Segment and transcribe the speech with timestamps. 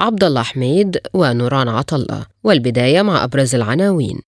[0.00, 4.20] عبد الله حميد ونوران عطلة والبداية مع أبرز العناوين.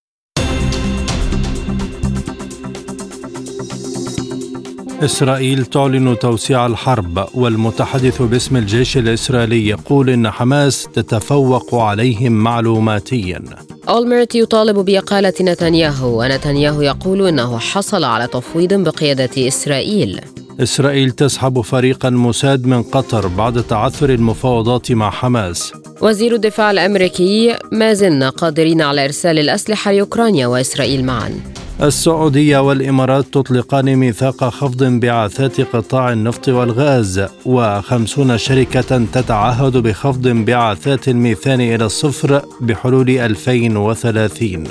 [5.03, 13.45] إسرائيل تعلن توسيع الحرب والمتحدث باسم الجيش الإسرائيلي يقول إن حماس تتفوق عليهم معلوماتيا.
[13.89, 20.21] أولمرت يطالب بإقالة نتنياهو ونتنياهو يقول إنه حصل على تفويض بقيادة إسرائيل.
[20.61, 25.73] إسرائيل تسحب فريقا مساد من قطر بعد تعثر المفاوضات مع حماس.
[26.01, 31.41] وزير الدفاع الأمريكي ما زلنا قادرين على إرسال الأسلحة لأوكرانيا وإسرائيل معا.
[31.83, 41.61] السعودية والإمارات تطلقان ميثاق خفض انبعاثات قطاع النفط والغاز وخمسون شركة تتعهد بخفض انبعاثات الميثان
[41.61, 44.65] إلى الصفر بحلول 2030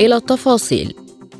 [0.00, 0.94] إلى التفاصيل.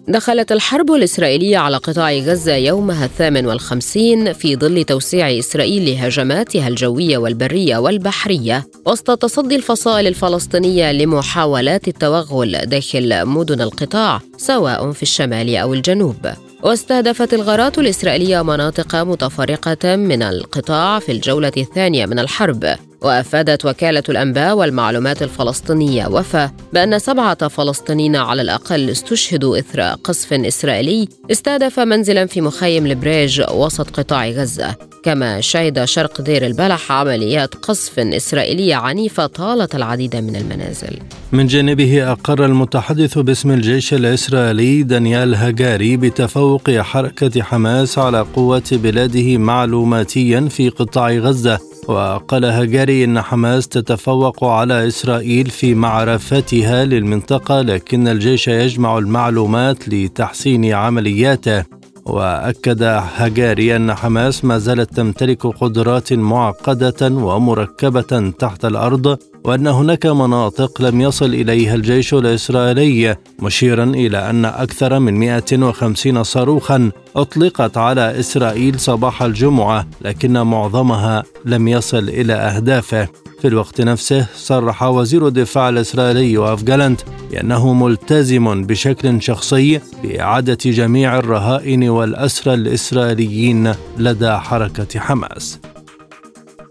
[0.09, 7.19] دخلت الحرب الإسرائيلية على قطاع غزة يومها الثامن والخمسين في ظل توسيع إسرائيل لهجماتها الجوية
[7.19, 15.75] والبرية والبحرية وسط تصدي الفصائل الفلسطينية لمحاولات التوغل داخل مدن القطاع سواء في الشمال أو
[15.75, 16.17] الجنوب.
[16.63, 22.77] واستهدفت الغارات الإسرائيلية مناطق متفرقة من القطاع في الجولة الثانية من الحرب.
[23.03, 31.09] وأفادت وكالة الأنباء والمعلومات الفلسطينية وفا بأن سبعة فلسطينيين على الأقل استشهدوا إثر قصف إسرائيلي
[31.31, 34.75] استهدف منزلا في مخيم البريج وسط قطاع غزة.
[35.03, 40.99] كما شهد شرق دير البلح عمليات قصف اسرائيليه عنيفة طالت العديد من المنازل.
[41.33, 49.39] من جانبه أقر المتحدث باسم الجيش الإسرائيلي دانيال هاجاري بتفوق حركة حماس على قوات بلاده
[49.39, 51.68] معلوماتيا في قطاع غزة.
[51.89, 60.73] وقال هجاري إن حماس تتفوق على إسرائيل في معرفتها للمنطقة لكن الجيش يجمع المعلومات لتحسين
[60.73, 61.65] عملياته.
[62.07, 70.83] وأكد هجاري إن حماس ما زالت تمتلك قدرات معقدة ومركبة تحت الأرض وأن هناك مناطق
[70.83, 78.81] لم يصل إليها الجيش الإسرائيلي مشيرا إلى أن أكثر من 150 صاروخا أطلقت على إسرائيل
[78.81, 83.09] صباح الجمعة لكن معظمها لم يصل إلى أهدافه.
[83.41, 87.01] في الوقت نفسه صرح وزير الدفاع الإسرائيلي يوآف جالنت
[87.31, 95.59] بأنه ملتزم بشكل شخصي بإعادة جميع الرهائن والأسرى الإسرائيليين لدى حركة حماس.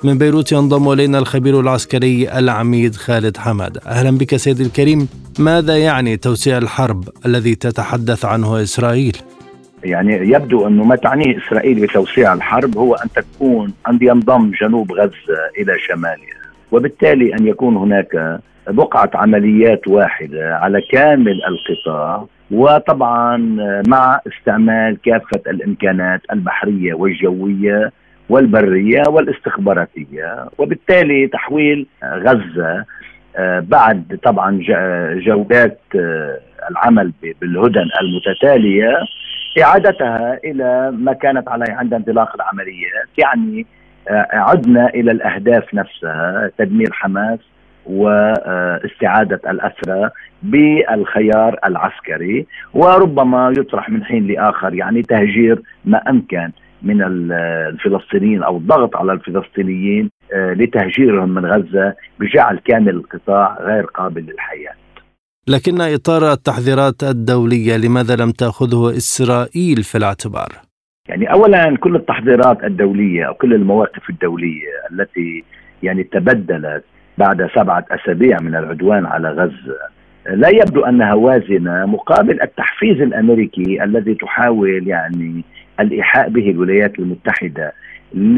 [0.04, 5.08] من بيروت ينضم إلينا الخبير العسكري العميد خالد حماد أهلا بك سيدي الكريم
[5.40, 9.18] ماذا يعني توسيع الحرب الذي تتحدث عنه إسرائيل؟
[9.84, 15.40] يعني يبدو أنه ما تعنيه إسرائيل بتوسيع الحرب هو أن تكون أن ينضم جنوب غزة
[15.60, 16.38] إلى شمالها
[16.72, 23.38] وبالتالي أن يكون هناك بقعة عمليات واحدة على كامل القطاع وطبعا
[23.88, 27.92] مع استعمال كافة الإمكانات البحرية والجوية
[28.30, 32.86] والبرية والاستخباراتية وبالتالي تحويل غزة
[33.38, 34.60] آه، بعد طبعا
[35.26, 36.40] جولات آه،
[36.72, 37.12] العمل
[37.42, 38.98] بالهدن المتتالية
[39.62, 43.66] إعادتها إلى ما كانت عليه عند انطلاق العمليات يعني
[44.10, 47.40] آه، عدنا إلى الأهداف نفسها تدمير حماس
[47.86, 50.10] واستعاده الأسرى
[50.44, 56.52] بالخيار العسكري وربما يطرح من حين لآخر يعني تهجير ما أمكن.
[56.82, 64.22] من الفلسطينيين أو الضغط على الفلسطينيين آه، لتهجيرهم من غزة بجعل كامل القطاع غير قابل
[64.22, 64.74] للحياة.
[65.48, 70.50] لكن إطار التحذيرات الدولية لماذا لم تأخذه إسرائيل في الاعتبار؟
[71.10, 75.44] يعني اولا كل التحضيرات الدولية أو كل المواقف الدولية التي
[75.84, 76.84] يعني تبدلت
[77.18, 79.98] بعد سبعة أسابيع من العدوان على غزة
[80.30, 85.44] لا يبدو أنها وازنة مقابل التحفيز الأمريكي الذي تحاول يعني
[85.80, 87.74] الإيحاء به الولايات المتحدة
[88.14, 88.38] ل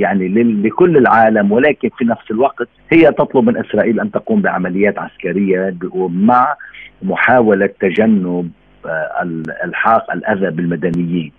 [0.00, 0.28] يعني
[0.62, 6.56] لكل العالم ولكن في نفس الوقت هي تطلب من إسرائيل أن تقوم بعمليات عسكرية مع
[7.02, 8.50] محاولة تجنب
[9.64, 11.32] الحاق الأذى بالمدنيين.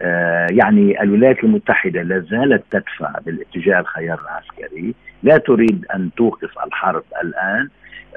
[0.00, 7.02] آه، يعني الولايات المتحدة لا زالت تدفع بالاتجاه الخيار العسكري لا تريد أن توقف الحرب
[7.22, 7.68] الآن.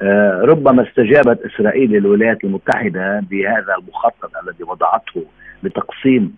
[0.02, 5.24] آه، ربما استجابت إسرائيل للولايات المتحدة بهذا المخطط الذي وضعته
[5.62, 6.36] لتقسيم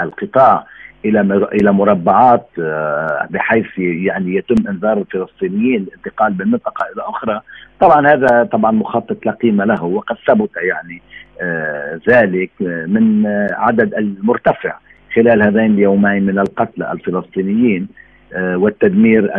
[0.00, 0.66] القطاع
[1.04, 1.20] إلى
[1.52, 7.40] إلى مربعات آه، بحيث يعني يتم إنذار الفلسطينيين الانتقال من منطقة إلى أخرى.
[7.80, 11.02] طبعا هذا طبعا مخطط لا قيمة له وقد ثبت يعني
[11.42, 12.50] آه، ذلك
[12.86, 14.78] من عدد المرتفع
[15.14, 17.88] خلال هذين اليومين من القتلى الفلسطينيين
[18.36, 19.30] والتدمير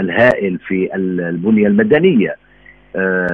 [0.00, 2.36] الهائل في البنية المدنية.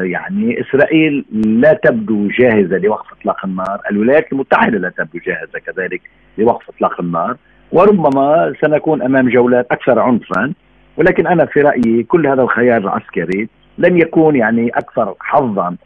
[0.02, 6.02] يعني إسرائيل لا تبدو جاهزة لوقف إطلاق النار، الولايات المتحدة لا تبدو جاهزة كذلك
[6.38, 7.36] لوقف إطلاق النار،
[7.72, 10.52] وربما سنكون أمام جولات أكثر عنفا
[10.96, 13.48] ولكن أنا في رأيي كل هذا الخيار العسكري
[13.78, 15.76] لن يكون يعني أكثر حظا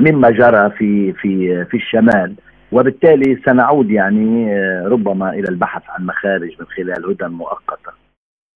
[0.00, 2.34] مما جرى في في في الشمال
[2.72, 8.01] وبالتالي سنعود يعني آه، ربما إلى البحث عن مخارج من خلال هدى مؤقتة.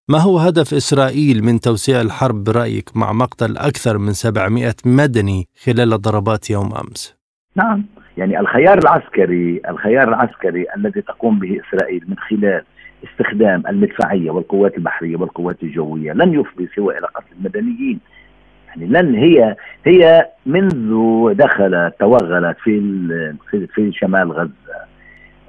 [0.08, 6.00] ما هو هدف إسرائيل من توسيع الحرب برأيك مع مقتل أكثر من 700 مدني خلال
[6.00, 7.17] ضربات يوم أمس؟
[7.56, 7.85] نعم
[8.17, 12.62] يعني الخيار العسكري الخيار العسكري الذي تقوم به إسرائيل من خلال
[13.05, 18.00] استخدام المدفعية والقوات البحرية والقوات الجوية لن يفضي سوى إلى قتل المدنيين
[18.69, 20.94] يعني لن هي هي منذ
[21.35, 22.81] دخلت توغلت في
[23.75, 24.87] في, شمال غزة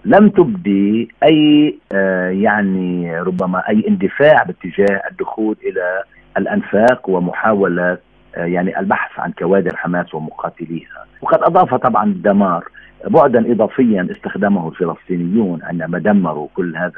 [0.08, 6.04] لم تبدي أي آه يعني ربما أي اندفاع باتجاه الدخول إلى
[6.38, 7.98] الأنفاق ومحاولة
[8.36, 11.06] آه يعني البحث عن كوادر حماس ومقاتليها.
[11.22, 12.66] وقد أضاف طبعا الدمار
[13.06, 16.94] بعدا اضافيا استخدمه الفلسطينيون عندما دمروا كل هذا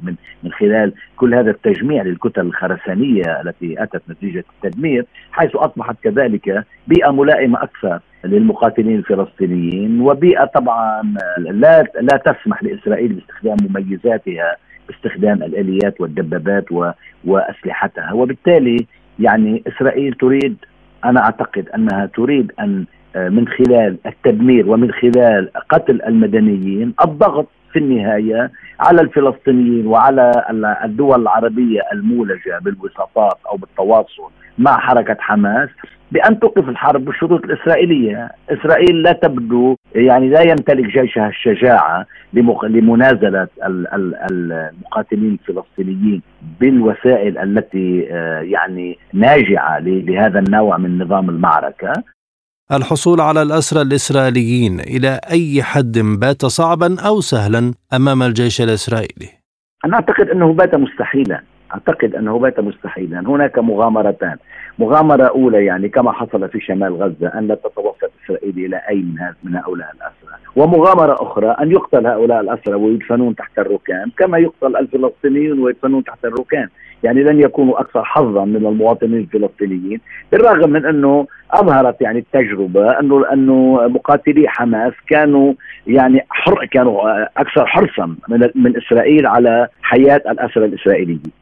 [0.00, 6.64] من من خلال كل هذا التجميع للكتل الخرسانية التي أتت نتيجة التدمير حيث أصبحت كذلك
[6.86, 14.56] بيئة ملائمة أكثر للمقاتلين الفلسطينيين وبيئة طبعا لا لا تسمح لإسرائيل باستخدام مميزاتها
[14.88, 16.64] باستخدام الآليات والدبابات
[17.24, 18.12] وأسلحتها.
[18.12, 18.86] وبالتالي
[19.18, 20.56] يعني إسرائيل تريد
[21.04, 22.84] أنا أعتقد أنها تريد أن
[23.28, 28.50] من خلال التدمير ومن خلال قتل المدنيين الضغط في النهاية
[28.80, 30.32] على الفلسطينيين وعلى
[30.84, 35.68] الدول العربية المولجة بالوساطات أو بالتواصل مع حركة حماس
[36.12, 42.06] بأن توقف الحرب بالشروط الإسرائيلية، إسرائيل لا تبدو يعني لا يمتلك جيشها الشجاعة
[42.62, 43.48] لمنازلة
[44.30, 46.22] المقاتلين الفلسطينيين
[46.60, 51.92] بالوسائل التي آه، يعني ناجعة لهذا النوع من نظام المعركة.
[52.72, 59.28] الحصول على الأسرى الإسرائيليين إلى أي حد بات صعبا أو سهلا أمام الجيش الإسرائيلي؟
[59.84, 61.42] أنا أعتقد أنه بات مستحيلا.
[61.74, 63.20] أعتقد أنه بات مستحيلا.
[63.20, 64.36] هناك مغامرتان.
[64.78, 69.18] مغامرة أولى يعني كما حصل في شمال غزة أن لا تتوصل إسرائيل إلى أي من
[69.42, 70.38] من هؤلاء الأسرى.
[70.56, 76.68] ومغامرة أخرى أن يقتل هؤلاء الأسرى ويدفنون تحت الركام كما يقتل الفلسطينيون ويدفنون تحت الركام.
[77.02, 80.00] يعني لن يكونوا أكثر حظا من المواطنين الفلسطينيين
[80.32, 85.54] بالرغم من أنه أظهرت يعني التجربة أنه أنه مقاتلي حماس كانوا
[85.86, 91.32] يعني حر كانوا أكثر حرصا من, من إسرائيل على حياة الأسرى الإسرائيليين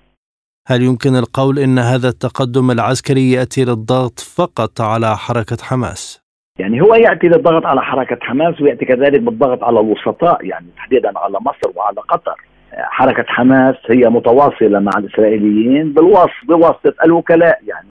[0.69, 6.21] هل يمكن القول إن هذا التقدم العسكري يأتي للضغط فقط على حركة حماس؟
[6.59, 11.39] يعني هو يأتي للضغط على حركة حماس ويأتي كذلك بالضغط على الوسطاء يعني تحديدا على
[11.41, 12.41] مصر وعلى قطر.
[12.75, 17.89] حركة حماس هي متواصلة مع الإسرائيليين بالواسطه بواسطة الوكلاء يعني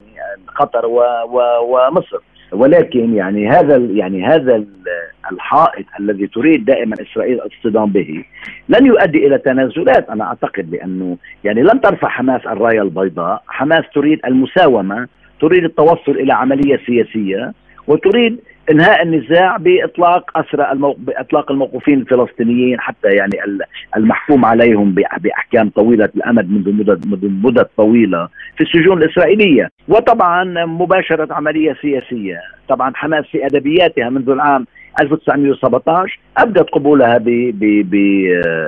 [0.56, 2.18] قطر و و ومصر.
[2.52, 4.64] ولكن يعني هذا يعني هذا
[5.32, 8.24] الحائط الذي تريد دائما إسرائيل الاصطدام به
[8.68, 10.10] لن يؤدي إلى تنازلات.
[10.10, 15.08] أنا أعتقد بأنه يعني لن ترفع حماس الراية البيضاء، حماس تريد المساومة،
[15.40, 17.52] تريد التوصل إلى عملية سياسية
[17.86, 20.96] وتريد انهاء النزاع بإطلاق أسرى الموق...
[20.98, 23.32] بإطلاق الموقوفين الفلسطينيين حتى يعني
[23.96, 29.70] المحكوم عليهم بأحكام طويلة الأمد منذ مدد منذ مدد طويلة في السجون الإسرائيلية.
[29.88, 32.40] وطبعا مباشرة عملية سياسية.
[32.68, 34.66] طبعا حماس في أدبياتها منذ العام
[35.00, 37.24] 1917 أبدت قبولها ب...
[37.24, 37.90] ب...
[37.90, 37.96] ب...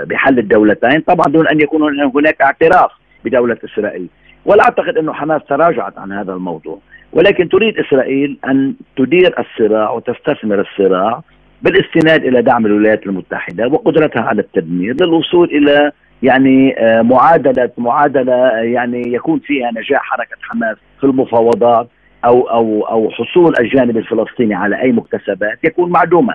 [0.08, 2.90] بحل الدولتين طبعا دون أن يكون هناك اعتراف
[3.24, 4.08] بدولة إسرائيل.
[4.44, 6.78] ولا أعتقد انه حماس تراجعت عن هذا الموضوع.
[7.12, 11.22] ولكن تريد إسرائيل أن تدير الصراع وتستثمر الصراع
[11.62, 19.02] بالاستناد إلى دعم الولايات المتحدة وقدرتها على التدمير للوصول إلى يعني آه، معادلة معادلة يعني
[19.12, 21.88] يكون فيها نجاح حركة حماس في المفاوضات
[22.24, 26.34] أو أو أو حصول الجانب الفلسطيني على أي مكتسبات يكون معدوما.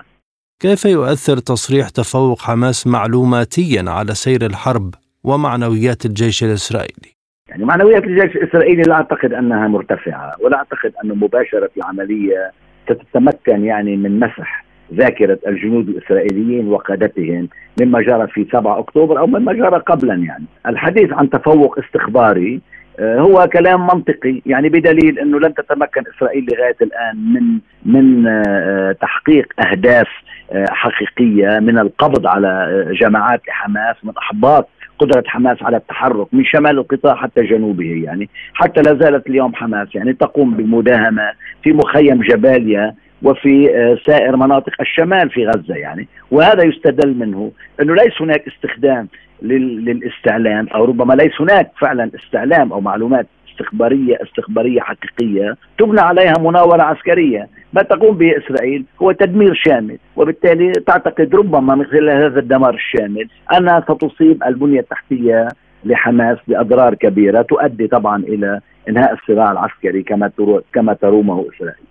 [0.60, 7.14] كيف يؤثر تصريح تفوق حماس معلوماتيا على سير الحرب ومعنويات الجيش الإسرائيلي؟
[7.54, 12.52] يعني معنويات الجيش الاسرائيلي لا أعتقد أنها مرتفعة ولا أعتقد أن مباشرة العملية
[12.84, 17.48] ستتمكن يعني من مسح ذاكرة الجنود الإسرائيليين وقادتهم
[17.80, 20.44] مما جرى في 7 أكتوبر أو مما جرى قبلا يعني.
[20.66, 22.60] الحديث عن تفوق استخباري
[22.98, 28.92] آه، هو كلام منطقي يعني بدليل أنه لن تتمكن إسرائيل لغاية الآن من من آه،
[28.92, 30.08] تحقيق أهداف
[30.52, 36.78] آه، حقيقية من القبض على جماعات حماس من أحباط قدرة حماس على التحرك من شمال
[36.78, 41.32] القطاع حتى جنوبه يعني حتى لا زالت اليوم حماس يعني تقوم بمداهمة
[41.62, 46.08] في مخيم جباليا وفي آه، سائر مناطق الشمال في غزة يعني.
[46.30, 49.08] وهذا يستدل منه أنه ليس هناك استخدام
[49.42, 56.82] للاستعلام أو ربما ليس هناك فعلا استعلام أو معلومات استخبارية استخبارية حقيقية تبنى عليها مناورة
[56.82, 57.48] عسكرية.
[57.72, 63.28] ما تقوم به إسرائيل هو تدمير شامل وبالتالي تعتقد ربما من خلال هذا الدمار الشامل
[63.56, 65.48] أنها ستصيب البنية التحتية
[65.84, 70.30] لحماس بأضرار كبيرة تؤدي طبعا إلى إنهاء الصراع العسكري كما
[70.72, 71.84] كما ترومه إسرائيل.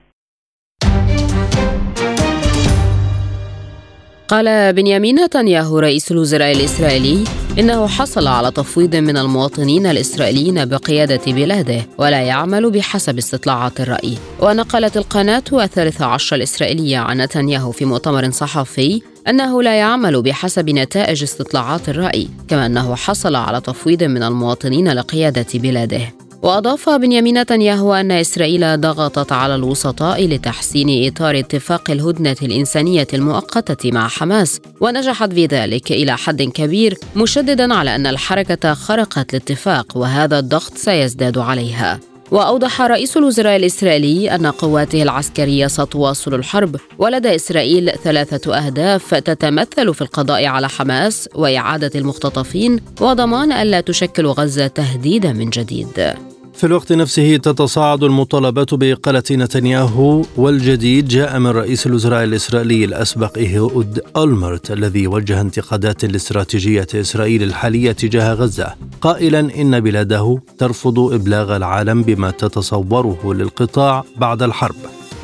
[4.27, 11.85] قال بنيامين نتنياهو رئيس الوزراء الإسرائيلي إنه حصل على تفويض من المواطنين الإسرائيليين بقيادة بلاده
[11.97, 14.17] ولا يعمل بحسب استطلاعات الرأي.
[14.39, 21.23] ونقلت القناة الثالثة عشر الإسرائيلية عن نتنياهو في مؤتمر صحفي أنه لا يعمل بحسب نتائج
[21.23, 26.13] استطلاعات الرأي كما أنه حصل على تفويض من المواطنين لقيادة بلاده.
[26.43, 34.07] وأضاف بنيامين نتنياهو أن إسرائيل ضغطت على الوسطاء لتحسين إطار اتفاق الهدنة الإنسانية المؤقتة مع
[34.07, 40.77] حماس ونجحت في ذلك إلى حد كبير مشددا على أن الحركة خرقت الاتفاق وهذا الضغط
[40.77, 41.99] سيزداد عليها.
[42.31, 50.01] وأوضح رئيس الوزراء الإسرائيلي أن قواته العسكرية ستواصل الحرب ولدى إسرائيل ثلاثة أهداف تتمثل في
[50.01, 56.32] القضاء على حماس وإعادة المختطفين وضمان الا تشكل غزة تهديدا من جديد.
[56.53, 63.99] في الوقت نفسه تتصاعد المطالبات بإقالة نتنياهو والجديد جاء من رئيس الوزراء الإسرائيلي الأسبق إيهود
[64.15, 72.03] أولمرت الذي وجه انتقادات لاستراتيجية إسرائيل الحالية تجاه غزة قائلا إن بلاده ترفض إبلاغ العالم
[72.03, 74.75] بما تتصوره للقطاع بعد الحرب.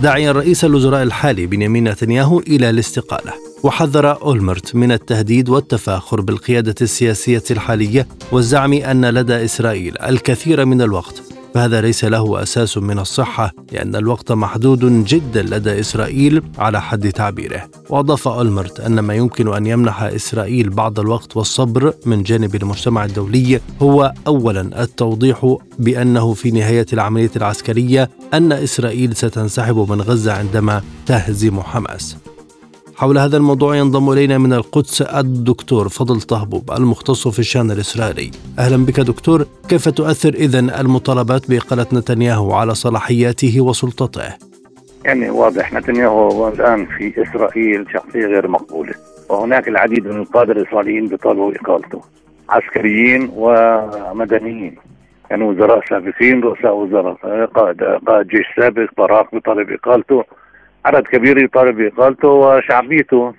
[0.01, 3.33] داعيا رئيس الوزراء الحالي بنيامين نتنياهو إلى الاستقالة.
[3.63, 11.23] وحذر أولمرت من التهديد والتفاخر بالقيادة السياسية الحالية والزعم أن لدى إسرائيل الكثير من الوقت
[11.53, 17.69] فهذا ليس له أساس من الصحة لأن الوقت محدود جدا لدى إسرائيل على حد تعبيره.
[17.89, 23.59] وأضاف اولمرت أن ما يمكن أن يمنح إسرائيل بعض الوقت والصبر من جانب المجتمع الدولي
[23.81, 31.61] هو اولا التوضيح بأنه في نهاية العملية العسكرية أن إسرائيل ستنسحب من غزة عندما تهزم
[31.61, 32.15] حماس.
[32.99, 38.31] حول هذا الموضوع ينضم إلينا من القدس الدكتور فضل طهبوب المختص في الشأن الإسرائيلي.
[38.59, 44.33] أهلا بك دكتور كيف تؤثر إذن المطالبات بإقالة نتنياهو على صلاحياته وسلطته؟
[45.05, 48.93] يعني واضح نتنياهو الآن في إسرائيل شخصية غير مقبولة
[49.29, 52.01] وهناك العديد من القادة الإسرائيليين بيطالبوا إقالته
[52.49, 54.75] عسكريين ومدنيين
[55.29, 57.15] يعني وزراء سابقين رؤساء وزراء
[57.45, 60.23] قائد قائد جيش سابق براق بيطالب إقالته.
[60.85, 63.33] عدد كبير يطالب بإقالته وشعبيته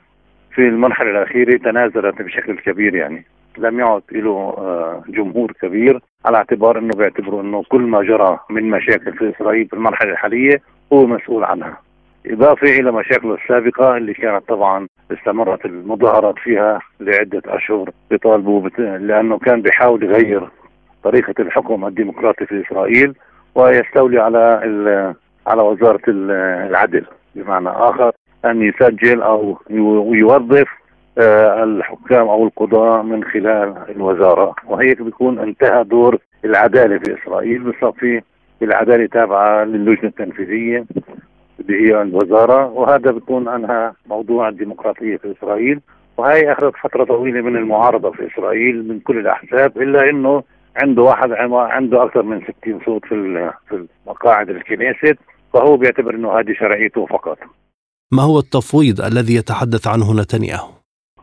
[0.54, 3.24] في المرحلة الأخيرة تنازلت بشكل كبير يعني
[3.58, 8.70] لم يعد له آه، جمهور كبير على اعتبار أنه بيعتبروا أنه كل ما جرى من
[8.70, 11.80] مشاكل في إسرائيل في المرحله الحالية هو مسؤول عنها.
[12.26, 18.78] إضافة إلى مشاكله السابقة اللي كانت طبعا استمرت المظاهرات فيها لعدة أشهر بيطالبوا بت...
[18.78, 20.48] لأنه كان بيحاول يغير
[21.04, 23.14] طريقة الحكم الديمقراطي في إسرائيل
[23.54, 25.14] ويستولي على ال...
[25.46, 27.04] على وزارة العدل.
[27.34, 28.12] بمعنى آخر
[28.44, 29.58] أن يسجل أو
[30.14, 30.68] يوظف
[31.18, 34.54] آه، الحكام أو القضاء من خلال الوزارة.
[34.66, 37.62] وهيك بيكون انتهى دور العدالة في إسرائيل.
[37.62, 38.22] بصفي
[38.62, 40.84] العدالة تابعة للجنة التنفيذية
[41.60, 42.66] اللي هي الوزارة.
[42.66, 45.80] وهذا بيكون أنهى موضوع الديمقراطية في إسرائيل.
[46.16, 50.42] وهي أخذت فترة طويلة من المعارضة في إسرائيل من كل الأحزاب إلا أنه
[50.76, 55.18] عنده واحد عنده أكثر من 60 صوت في في مقاعد الكنيست.
[55.52, 57.38] فهو بيعتبر إنه هذه شرعيته فقط.
[58.12, 60.68] ما هو التفويض الذي يتحدث عنه نتنياهو؟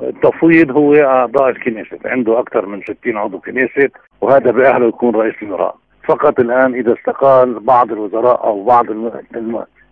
[0.02, 3.90] التفويض هو أعضاء الكنيسة عنده أكثر من 60 عضو كنيسة
[4.22, 5.76] وهذا بأهله يكون رئيس الوزراء
[6.08, 8.86] فقط الآن إذا استقال بعض الوزراء أو بعض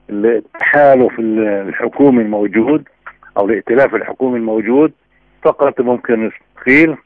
[0.10, 2.84] التحالف الحكومي الموجود
[3.38, 4.92] أو الائتلاف الحكومي الموجود
[5.44, 6.98] فقط ممكن يستقيل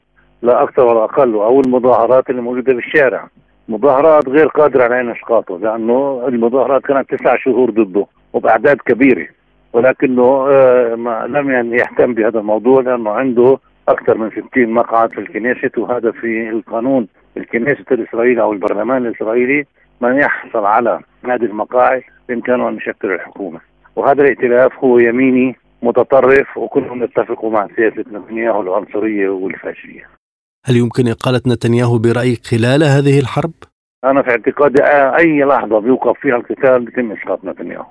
[0.42, 3.28] لا أكثر ولا أقل أو المظاهرات اللي موجودة بالشارع
[3.70, 9.26] مظاهرات غير قادرة على إسقاطه لأنه المظاهرات كانت تسع شهور ضده وبأعداد كبيرة
[9.72, 13.58] ولكنه آه، ما لم يعني يهتم بهذا الموضوع لأنه عنده
[13.88, 17.08] أكثر من 60 مقعد في الكنيسة وهذا في القانون.
[17.36, 19.66] الكنيسة الإسرائيلي أو البرلمان الإسرائيلي
[20.00, 23.60] من يحصل على هذه المقاعد بإمكانه أن يشكل الحكومة.
[23.96, 30.19] وهذا الائتلاف هو يميني متطرف وكلهم يتفقوا مع سياسة نتنياهو العنصرية والفاشية.
[30.66, 33.52] هل يمكن إقالة نتنياهو برأيك خلال هذه الحرب؟
[34.04, 34.82] أنا في اعتقادي
[35.18, 37.86] أي لحظة بيوقف فيها القتال بيتم إسقاط نتنياهو.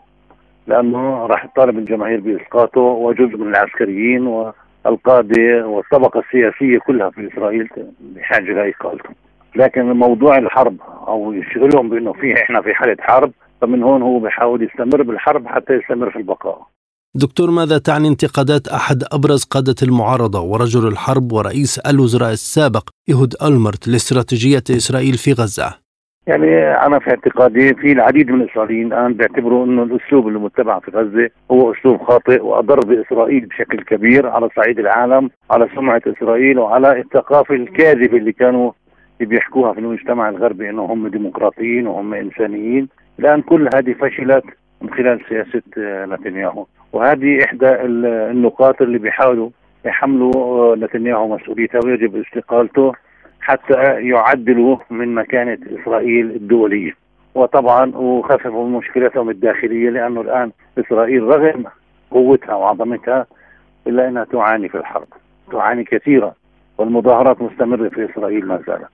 [0.68, 4.52] لأنه راح يطالب الجماهير بإسقاطه وجزء من العسكريين
[4.86, 9.10] القاده والطبقه السياسية كلها في إسرائيل بحاجة لاقالته
[9.56, 14.64] لكن موضوع الحرب أو يشغلهم بأنه في إحنا في حالة حرب فمن هون هو بيحاول
[14.64, 16.68] يستمر بالحرب حتى يستمر في البقاء.
[17.16, 23.88] دكتور ماذا تعني انتقادات أحد أبرز قادة المعارضة ورجل الحرب ورئيس الوزراء السابق إيهود ألمرت
[23.88, 25.80] لاستراتيجية إسرائيل في غزة؟
[26.28, 31.30] يعني أنا في اعتقادي في العديد من الاسرائيليين الان بيعتبروا انه الأسلوب المتبع في غزة
[31.52, 37.56] هو أسلوب خاطئ وأضر بإسرائيل بشكل كبير على صعيد العالم على سمعة إسرائيل وعلى الثقافه
[37.56, 38.72] الكاذبه اللي كانوا
[39.20, 42.88] بيحكوها في المجتمع الغربي إنه هم ديمقراطيين وهم إنسانيين
[43.20, 44.44] الآن كل هذه فشلت
[44.82, 45.62] من خلال سياسة
[46.06, 47.70] نتنياهو وهذه إحدى
[48.32, 49.50] النقاط اللي بيحاولوا
[49.86, 52.94] يحملوا نتنياهو مسؤوليتها ويجب استقالته
[53.42, 56.92] حتى يعدلوا من مكانة إسرائيل الدولية.
[57.36, 61.64] وطبعا وخففوا مشكلتهم الداخلية لأنه الآن إسرائيل رغم
[62.12, 63.26] قوتها وعظمتها
[63.88, 65.08] إلا أنها تعاني في الحرب
[65.52, 66.34] تعاني كثيرا
[66.78, 68.88] والمظاهرات مستمرة في إسرائيل ما زالت.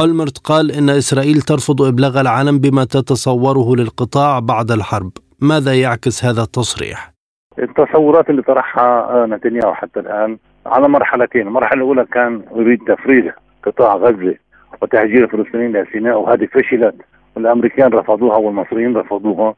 [0.00, 5.12] ألمرت قال إن إسرائيل ترفض إبلاغ العالم بما تتصوره للقطاع بعد الحرب.
[5.40, 7.15] ماذا يعكس هذا التصريح؟
[7.58, 11.46] التصورات اللي طرحها نتنياهو حتى الآن على مرحلتين.
[11.46, 13.30] المرحلة الأولى كان يريد تفريغ
[13.62, 14.34] قطاع غزة
[14.82, 16.94] وتهجير الفلسطينيين إلى سيناء وهذه فشلت
[17.36, 19.54] والأمريكان رفضوها والمصريين رفضوها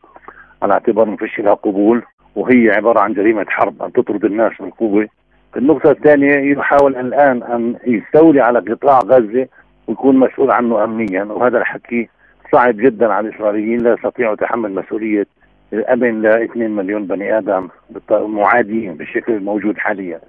[0.63, 2.03] على اعتبار فشلها قبول
[2.37, 5.09] وهي عبارة عن جريمة حرب أن تطرد الناس بالقوة
[5.57, 9.47] النقطة الثانية يحاول الآن أن يستولي على قطاع غزة
[9.89, 12.09] ويكون مسؤول عنه أمنيا وهذا الحكي
[12.53, 13.81] صعب جدا على الإسرائيليين.
[13.81, 15.27] لا يستطيعوا تحمل مسؤولية
[15.73, 17.69] الأمن ل 2 مليون بني آدم
[18.11, 20.21] معادين بالشكل الموجود حاليا.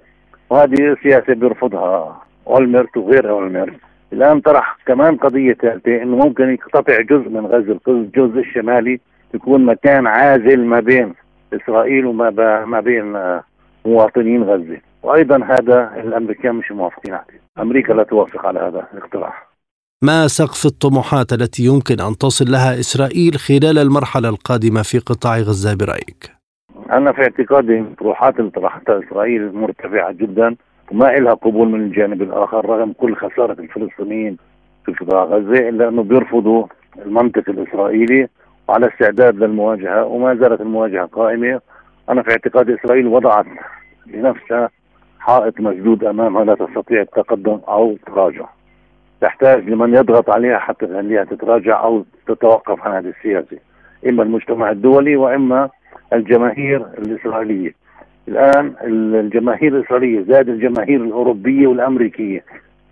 [0.50, 3.74] وهذه سياسة بيرفضها اولمرت وغير اولمرت
[4.12, 9.00] الآن طرح كمان قضية ثالثة إنه ممكن يقتطع جزء من غزة الجزء الشمالي
[9.34, 11.14] يكون مكان عازل ما بين
[11.52, 12.30] إسرائيل وما
[12.64, 13.44] ما بين آه،
[13.84, 14.78] مواطنين غزة.
[15.02, 17.40] وأيضا هذا الامريكان مش موافقين عليه.
[17.58, 19.49] أمريكا لا توافق على هذا الاقتراح.
[20.02, 25.74] ما سقف الطموحات التي يمكن أن تصل لها إسرائيل خلال المرحلة القادمة في قطاع غزة
[25.76, 26.30] برأيك؟
[26.92, 30.56] أنا في اعتقادي الطروحات اللي طرحتها إسرائيل مرتفعة جدا
[30.92, 34.36] وما لها قبول من الجانب الآخر رغم كل خسارة الفلسطينيين
[34.86, 36.66] في قطاع غزة إلا أنه بيرفضوا
[37.06, 38.28] المنطق الإسرائيلي
[38.68, 41.60] وعلى استعداد للمواجهة وما زالت المواجهة قائمة
[42.08, 43.46] أنا في اعتقاد إسرائيل وضعت
[44.06, 44.70] لنفسها
[45.18, 48.48] حائط مسدود أمامها لا تستطيع التقدم أو التراجع
[49.20, 53.58] تحتاج لمن يضغط عليها حتى تخليها تتراجع أو تتوقف عن هذه السياسة
[54.08, 55.70] إما المجتمع الدولي وإما
[56.12, 57.74] الجماهير الإسرائيلية.
[58.28, 62.44] الآن الجماهير الإسرائيلية زاد الجماهير الأوروبية والأمريكية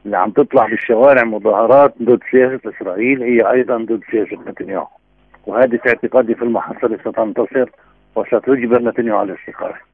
[0.07, 4.87] اللي عم تطلع بالشوارع مظاهرات ضد سياسة إسرائيل هي أيضا ضد سياسة نتنياهو.
[5.47, 7.71] وهذه في اعتقادي في المحصله ستنتصر
[8.17, 9.89] وستجبر نتنياهو على الاستقاله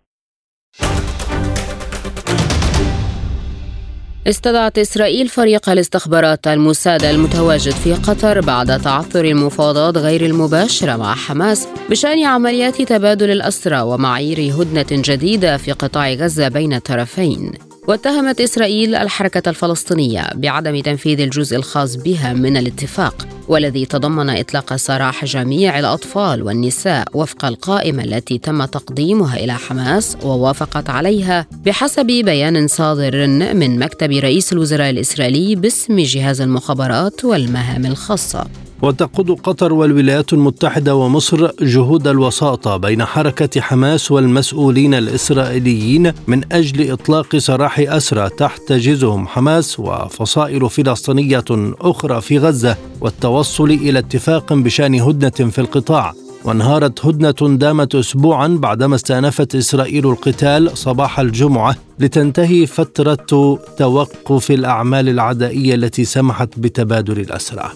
[4.26, 11.68] استدعت إسرائيل فريق الاستخبارات الموساد المتواجد في قطر بعد تعثر المفاوضات غير المباشرة مع حماس
[11.90, 17.52] بشأن عمليات تبادل الأسرى ومعايير هدنة جديدة في قطاع غزة بين الطرفين.
[17.88, 25.24] واتهمت إسرائيل الحركة الفلسطينية بعدم تنفيذ الجزء الخاص بها من الاتفاق والذي تضمن إطلاق سراح
[25.24, 33.26] جميع الأطفال والنساء وفق القائمة التي تم تقديمها إلى حماس ووافقت عليها بحسب بيان صادر
[33.54, 38.46] من مكتب رئيس الوزراء الإسرائيلي باسم جهاز المخابرات والمهام الخاصة.
[38.82, 47.36] وتقود قطر والولايات المتحدة ومصر جهود الوساطة بين حركة حماس والمسؤولين الإسرائيليين من أجل إطلاق
[47.36, 51.44] سراح أسرى تحتجزهم حماس وفصائل فلسطينية
[51.80, 56.12] أخرى في غزة والتوصل إلى اتفاق بشأن هدنة في القطاع.
[56.44, 65.74] وانهارت هدنة دامت أسبوعا بعدما استأنفت إسرائيل القتال صباح الجمعة لتنتهي فترة توقف الأعمال العدائية
[65.74, 67.70] التي سمحت بتبادل الأسرى.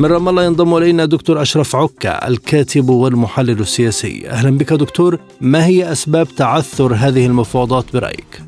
[0.00, 4.28] من رام الله ينضم إلينا دكتور أشرف عكا الكاتب والمحلل السياسي.
[4.28, 8.42] أهلا بك دكتور ما هي أسباب تعثر هذه المفاوضات برأيك؟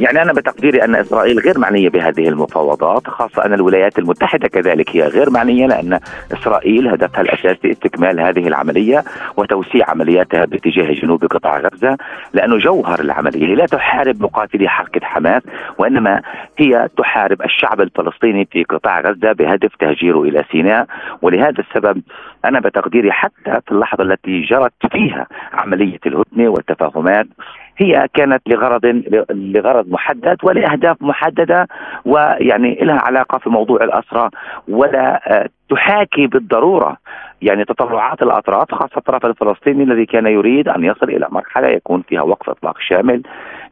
[0.00, 5.02] يعني أنا بتقديري أن إسرائيل غير معنية بهذه المفاوضات خاصة أن الولايات المتحدة كذلك هي
[5.02, 6.00] غير معنية لأن
[6.32, 9.04] إسرائيل هدفها الأساسي استكمال هذه العملية
[9.36, 11.96] وتوسيع عملياتها باتجاه جنوب قطاع غزة
[12.32, 15.42] لأنه جوهر العملية لا تحارب مقاتلي حركة حماس
[15.78, 16.22] وإنما
[16.58, 20.86] هي تحارب الشعب الفلسطيني في قطاع غزة بهدف تهجيره إلى سيناء.
[21.22, 22.02] ولهذا السبب
[22.44, 27.26] أنا بتقديري حتى في اللحظة التي جرت فيها عملية الهدنة والتفاهمات
[27.80, 31.66] هي كانت لغرض لغرض محدد ولأهداف محددة
[32.04, 34.30] ويعني لها علاقة في موضوع الاسرى
[34.68, 36.96] ولا آه، تحاكي بالضرورة.
[37.42, 42.22] يعني تطلعات الأطراف خاصة الطرف الفلسطيني الذي كان يريد أن يصل إلى مرحلة يكون فيها
[42.22, 43.22] وقف إطلاق شامل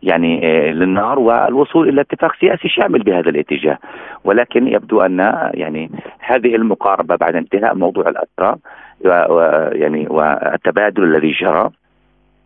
[0.02, 0.40] يعني
[0.72, 3.78] للنار والوصول إلى اتفاق سياسي شامل بهذا الاتجاه.
[4.24, 5.18] ولكن يبدو أن
[5.54, 5.90] يعني
[6.20, 8.56] هذه المقاربة بعد انتهاء موضوع الاسرى
[9.80, 11.70] يعني والتبادل الذي جرى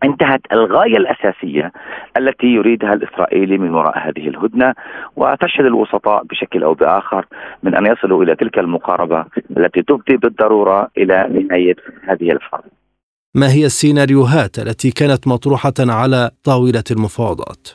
[0.03, 1.71] انتهت الغاية الأساسية
[2.17, 4.73] التي يريدها الإسرائيلي من وراء هذه الهدنة
[5.15, 7.25] وتشهد الوسطاء بشكل أو بآخر
[7.63, 9.25] من أن يصلوا إلى تلك المقاربة
[9.57, 11.75] التي تفضي بالضرورة إلى نهاية
[12.07, 12.63] هذه الحرب.
[13.35, 17.67] ما هي السيناريوهات التي كانت مطروحة على طاولة المفاوضات؟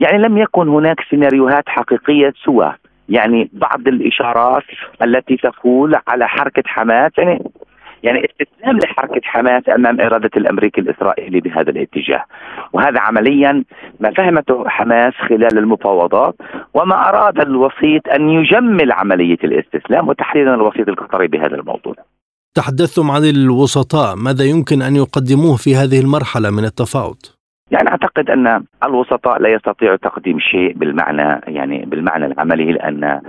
[0.00, 2.74] يعني لم يكن هناك سيناريوهات حقيقية سوى
[3.08, 4.62] يعني بعض الإشارات
[5.02, 7.50] التي تقول على حركة حماس يعني
[8.02, 12.24] يعني استسلام لحركة حماس أمام إرادة الامريكي الإسرائيلي بهذا الاتجاه.
[12.72, 13.64] وهذا عمليا
[14.00, 16.34] ما فهمته حماس خلال المفاوضات
[16.74, 21.94] وما أراد الوسيط أن يجمل عملية الاستسلام وتحديدا الوسيط القطري بهذا الموضوع.
[22.54, 24.16] تحدثتم عن الوسطاء.
[24.16, 27.37] ماذا يمكن أن يقدموه في هذه المرحلة من التفاوض؟
[27.70, 33.20] يعني أعتقد أن الوسطاء لا يستطيعوا تقديم شيء بالمعنى يعني بالمعنى العملي لأن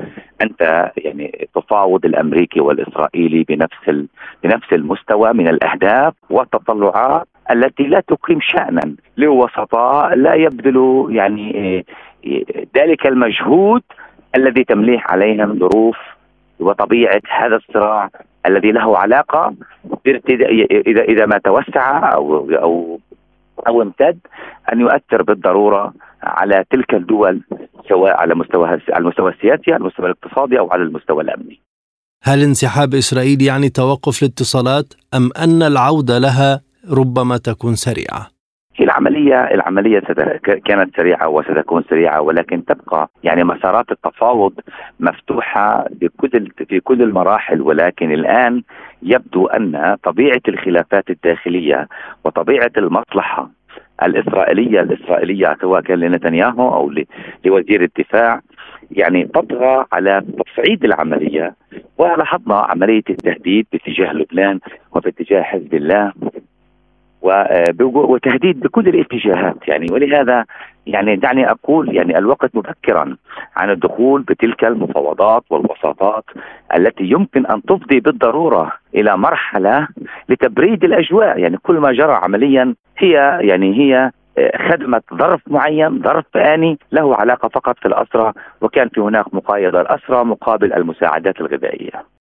[0.41, 4.07] أنت يعني تفاوض الأمريكي والإسرائيلي بنفس
[4.43, 11.85] بنفس المستوى من الأهداف والتطلعات التي لا تقيم شأنا لوسطاء لا يبذلوا يعني
[12.77, 13.81] ذلك المجهود
[14.35, 15.97] الذي تمليه عليهم ظروف
[16.59, 18.09] وطبيعة هذا الصراع
[18.45, 19.53] الذي له علاقة
[20.07, 22.99] اذا إذا ما توسع أو أو
[23.67, 24.19] أو امتد
[24.73, 25.93] أن يؤثر بالضرورة
[26.23, 27.41] على تلك الدول
[27.89, 31.61] سواء على مستوى على المستوى السياسي، على المستوى الاقتصادي أو على المستوى الأمني.
[32.23, 38.38] هل انسحاب إسرائيل يعني توقف الاتصالات أم أن العودة لها ربما تكون سريعة؟
[38.83, 39.99] العملية العملية
[40.65, 44.53] كانت سريعة وستكون سريعة ولكن تبقى يعني مسارات التفاوض
[44.99, 48.63] مفتوحة بكل في كل المراحل ولكن الآن
[49.03, 51.87] يبدو أن طبيعة الخلافات الداخلية
[52.23, 53.49] وطبيعة المصلحة
[54.03, 56.91] الإسرائيلية الإسرائيلية سواء كان لنتنياهو أو
[57.45, 58.41] لوزير الدفاع
[58.91, 61.55] يعني تطغى على تصعيد العملية.
[61.97, 64.59] ولاحظنا عملية التهديد باتجاه لبنان
[64.95, 66.13] وباتجاه حزب الله.
[67.21, 69.67] وتهديد بكل الاتجاهات.
[69.67, 70.45] يعني ولهذا
[70.85, 73.15] يعني دعني أقول يعني الوقت مبكرا
[73.55, 76.23] عن الدخول بتلك المفاوضات والوساطات
[76.75, 79.87] التي يمكن أن تفضي بالضرورة إلى مرحلة
[80.29, 81.39] لتبريد الأجواء.
[81.39, 84.11] يعني كل ما جرى عمليا هي يعني هي
[84.69, 90.23] خدمت ظرف معين ظرف آني له علاقة فقط في الأسرة وكان في هناك مقايضة الأسرة
[90.23, 92.18] مقابل المساعدات الغذائية.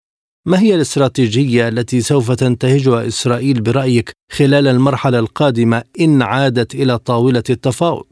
[0.51, 7.43] ما هي الاستراتيجية التي سوف تنتهجها إسرائيل برأيك خلال المرحلة القادمة إن عادت إلى طاولة
[7.51, 8.07] التفاوض؟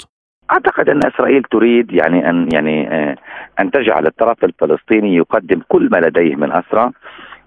[0.50, 3.16] أعتقد أن إسرائيل تريد يعني ان يعني آه،
[3.60, 6.90] أن تجعل الطرف الفلسطيني يقدم كل ما لديه من أسرى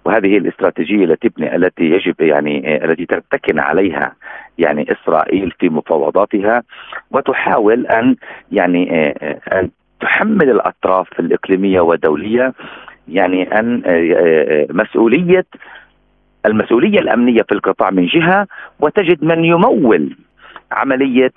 [0.04, 4.14] وهذه الاستراتيجية التي تبني التي يجب يعني آه، التي تتكن عليها
[4.58, 6.62] يعني إسرائيل في مفاوضاتها
[7.10, 8.16] وتحاول أن
[8.52, 12.52] يعني آه، أن تحمل الأطراف الإقليمية والدولية
[13.10, 15.46] يعني أن آه، آه، مسؤولية
[16.46, 18.46] المسؤولية الأمنية في القطاع من جهة
[18.80, 20.16] وتجد من يمول
[20.72, 21.32] عملية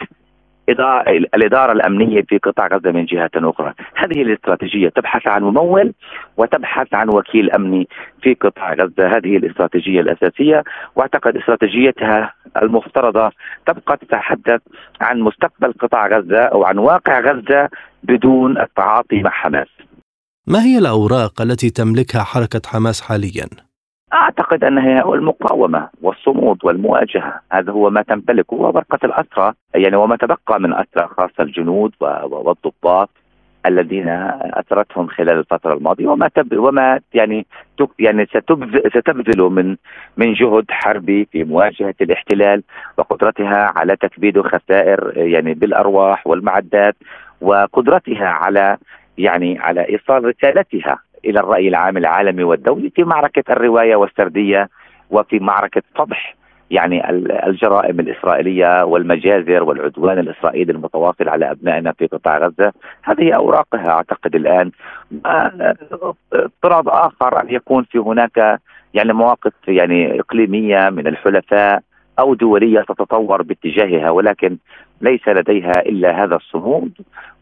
[1.36, 3.74] الإدارة الأمنية في قطاع غزة من جهة أخرى.
[3.96, 5.94] هذه الاستراتيجية تبحث عن ممول
[6.38, 7.88] وتبحث عن وكيل أمني
[8.22, 9.08] في قطاع غزة.
[9.08, 10.64] هذه الاستراتيجية الأساسية
[10.96, 13.32] وأعتقد استراتيجيتها المفترضة
[13.66, 14.62] تبقى تتحدث
[15.02, 17.70] عن مستقبل قطاع غزة أو عن واقع غزة
[18.04, 19.68] بدون التعاطي مع حماس.
[20.48, 23.48] ما هي الأوراق التي تملكها حركة حماس حاليا؟
[24.14, 30.74] أعتقد أنها المقاومة والصمود والمواجهة هذا هو ما تمتلكه ورقة الأسرى يعني وما تبقى من
[30.74, 33.10] أسرى خاصة الجنود والضباط
[33.66, 34.10] الذين
[34.54, 37.46] أثرتهم خلال الفترة الماضية وما تب وما يعني
[38.00, 38.26] يعني
[38.96, 39.76] ستبذل من
[40.18, 42.64] من جهد حربي في مواجهة الاحتلال
[42.98, 46.96] وقدرتها على تكبيد خسائر يعني بالأرواح والمعدات
[47.42, 48.78] وقدرتها على
[49.17, 54.69] يعني على إيصال رسالتها إلى الرأي العام العالمي والدولي في معركة الرواية والسردية
[55.10, 56.36] وفي معركة فضح
[56.71, 57.10] يعني
[57.47, 62.73] الجرائم الإسرائيلية والمجازر والعدوان الإسرائيلي المتواصل على أبنائنا في قطاع غزة،
[63.04, 64.71] هذه أوراقها أعتقد الآن.
[66.34, 68.60] اضطراب آخر أن يكون في هناك
[68.93, 71.82] يعني مواقف يعني إقليمية من الحلفاء
[72.19, 74.58] أو دولية تتطور باتجاهها ولكن
[75.04, 76.92] ليس لديها إلا هذا الصمود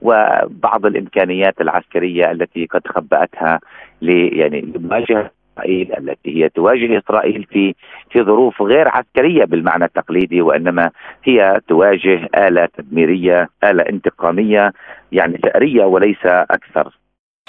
[0.02, 3.60] وبعض الإمكانيات العسكرية التي قد خبأتها
[4.02, 7.76] يعني لمواجهة إسرائيل التي هي تواجه إسرائيل في
[8.12, 10.92] في ظروف غير عسكرية بالمعنى التقليدي وإنما
[11.24, 14.74] هي تواجه آلة تدميرية، آلة انتقامية
[15.12, 16.98] يعني ثأرية وليس أكثر.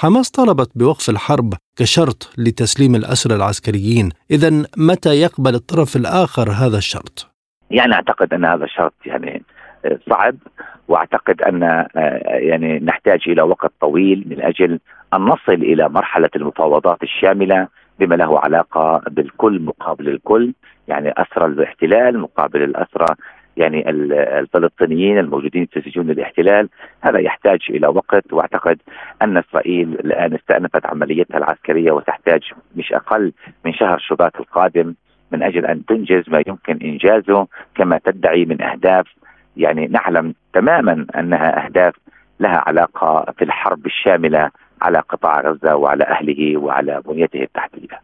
[0.00, 7.32] حماس طلبت بوقف الحرب كشرط لتسليم الأسرى العسكريين إذا متى يقبل الطرف الآخر هذا الشرط؟
[7.70, 9.42] يعني أعتقد أن هذا الشرط يعني
[10.10, 10.36] صعب
[10.88, 11.86] واعتقد أن
[12.26, 14.78] يعني نحتاج إلى وقت طويل من أجل
[15.14, 17.68] أن نصل إلى مرحلة المفاوضات الشاملة
[17.98, 20.52] بما له علاقة بالكل مقابل الكل
[20.88, 23.06] يعني أسرى الاحتلال مقابل الأسرى
[23.56, 26.68] يعني الفلسطينيين الموجودين في سجون الاحتلال.
[27.00, 28.78] هذا يحتاج إلى وقت واعتقد
[29.22, 32.42] أن إسرائيل الآن استأنفت عمليتها العسكرية وتحتاج
[32.76, 33.32] مش أقل
[33.64, 34.94] من شهر شباط القادم
[35.32, 39.06] من أجل أن تنجز ما يمكن إنجازه كما تدعي من أهداف
[39.56, 41.94] يعني نعلم تماما أنها أهداف
[42.40, 44.50] لها علاقة في الحرب الشاملة
[44.82, 48.02] على قطاع غزة وعلى أهله وعلى بنيته التحتية.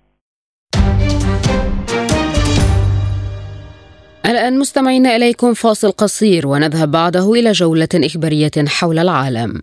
[4.27, 9.63] الآن مستمعين إليكم فاصل قصير ونذهب بعده إلى جولة إخبارية حول العالم.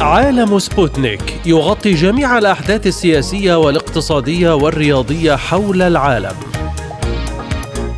[0.00, 6.59] عالم سبوتنيك يغطي جميع الأحداث السياسية والاقتصادية والرياضية حول العالم.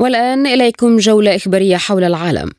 [0.00, 2.50] والآن إليكم جولة إخبارية حول العالم.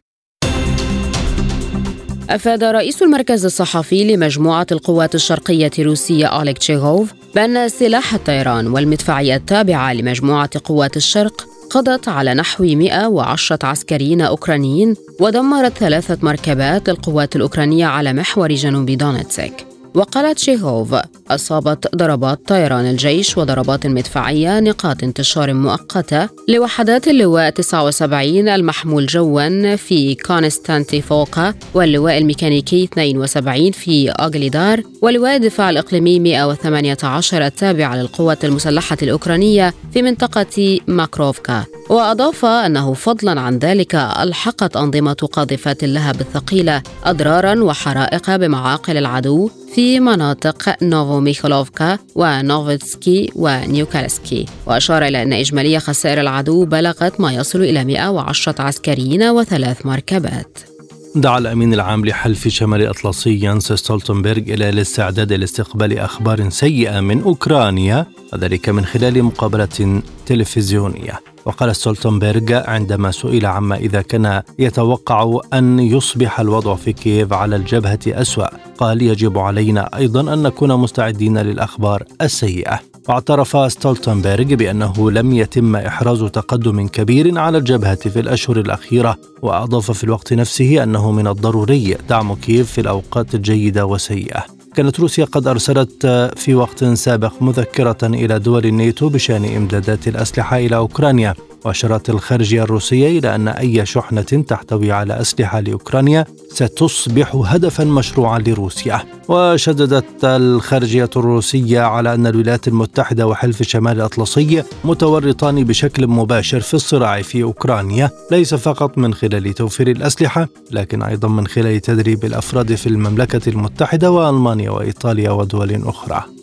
[2.30, 9.94] أفاد رئيس المركز الصحفي لمجموعة القوات الشرقية الروسية أوليغ تشيخوف بأن سلاح الطيران والمدفعية التابعة
[9.94, 18.14] لمجموعة قوات الشرق قضت على نحو 110 عسكريين أوكرانيين ودمرت ثلاثة مركبات للقوات الأوكرانية على
[18.14, 20.96] محور جنوب دونيتسك وقال تشيخوف
[21.32, 30.16] أصابت ضربات طيران الجيش وضربات مدفعية نقاط انتشار مؤقتة لوحدات اللواء 79 المحمول جوا في
[30.16, 40.02] كونستانتيفوكا واللواء الميكانيكي 72 في أغليدار ولواء الدفاع الإقليمي 118 التابع للقوات المسلحة الأوكرانية في
[40.02, 41.64] منطقة ماكروفكا.
[41.90, 50.00] وأضاف أنه فضلا عن ذلك ألحقت أنظمة قاذفات اللهب الثقيلة أضرارا وحرائق بمعاقل العدو في
[50.00, 54.46] مناطق نوفوميخايلوفكا ونوفيتسكي ونيوكالسكي.
[54.68, 60.75] وأشار إلى أن إجمالي خسائر العدو بلغت ما يصل إلى 110 عسكريين وثلاث مركبات.
[61.16, 68.06] دعا الأمين العام لحلف شمال الأطلسي ينس ستولتنبرغ إلى الاستعداد لاستقبال أخبار سيئة من أوكرانيا
[68.34, 71.20] وذلك من خلال مقابلة تلفزيونية.
[71.46, 78.00] وقال ستولتنبرغ عندما سئل عما إذا كان يتوقع أن يصبح الوضع في كييف على الجبهة
[78.08, 78.48] أسوأ
[78.78, 82.80] قال يجب علينا أيضا أن نكون مستعدين للأخبار السيئة.
[83.08, 90.04] واعترف ستولتنبرغ بأنه لم يتم إحراز تقدم كبير على الجبهة في الأشهر الأخيرة وأضاف في
[90.04, 96.06] الوقت نفسه أنه من الضروري دعم كييف في الأوقات الجيدة والسيئة كانت روسيا قد أرسلت
[96.36, 101.34] في وقت سابق مذكرة إلى دول الناتو بشأن إمدادات الأسلحة إلى أوكرانيا.
[101.66, 109.02] وأشارت الخارجية الروسية إلى أن أي شحنة تحتوي على أسلحة لأوكرانيا ستصبح هدفا مشروعا لروسيا.
[109.28, 117.22] وشددت الخارجية الروسية على أن الولايات المتحدة وحلف شمال الأطلسي متورطان بشكل مباشر في الصراع
[117.22, 118.10] في أوكرانيا.
[118.32, 124.12] ليس فقط من خلال توفير الأسلحة لكن أيضا من خلال تدريب الأفراد في المملكة المتحدة
[124.12, 126.35] وألمانيا وإيطاليا ودول أخرى.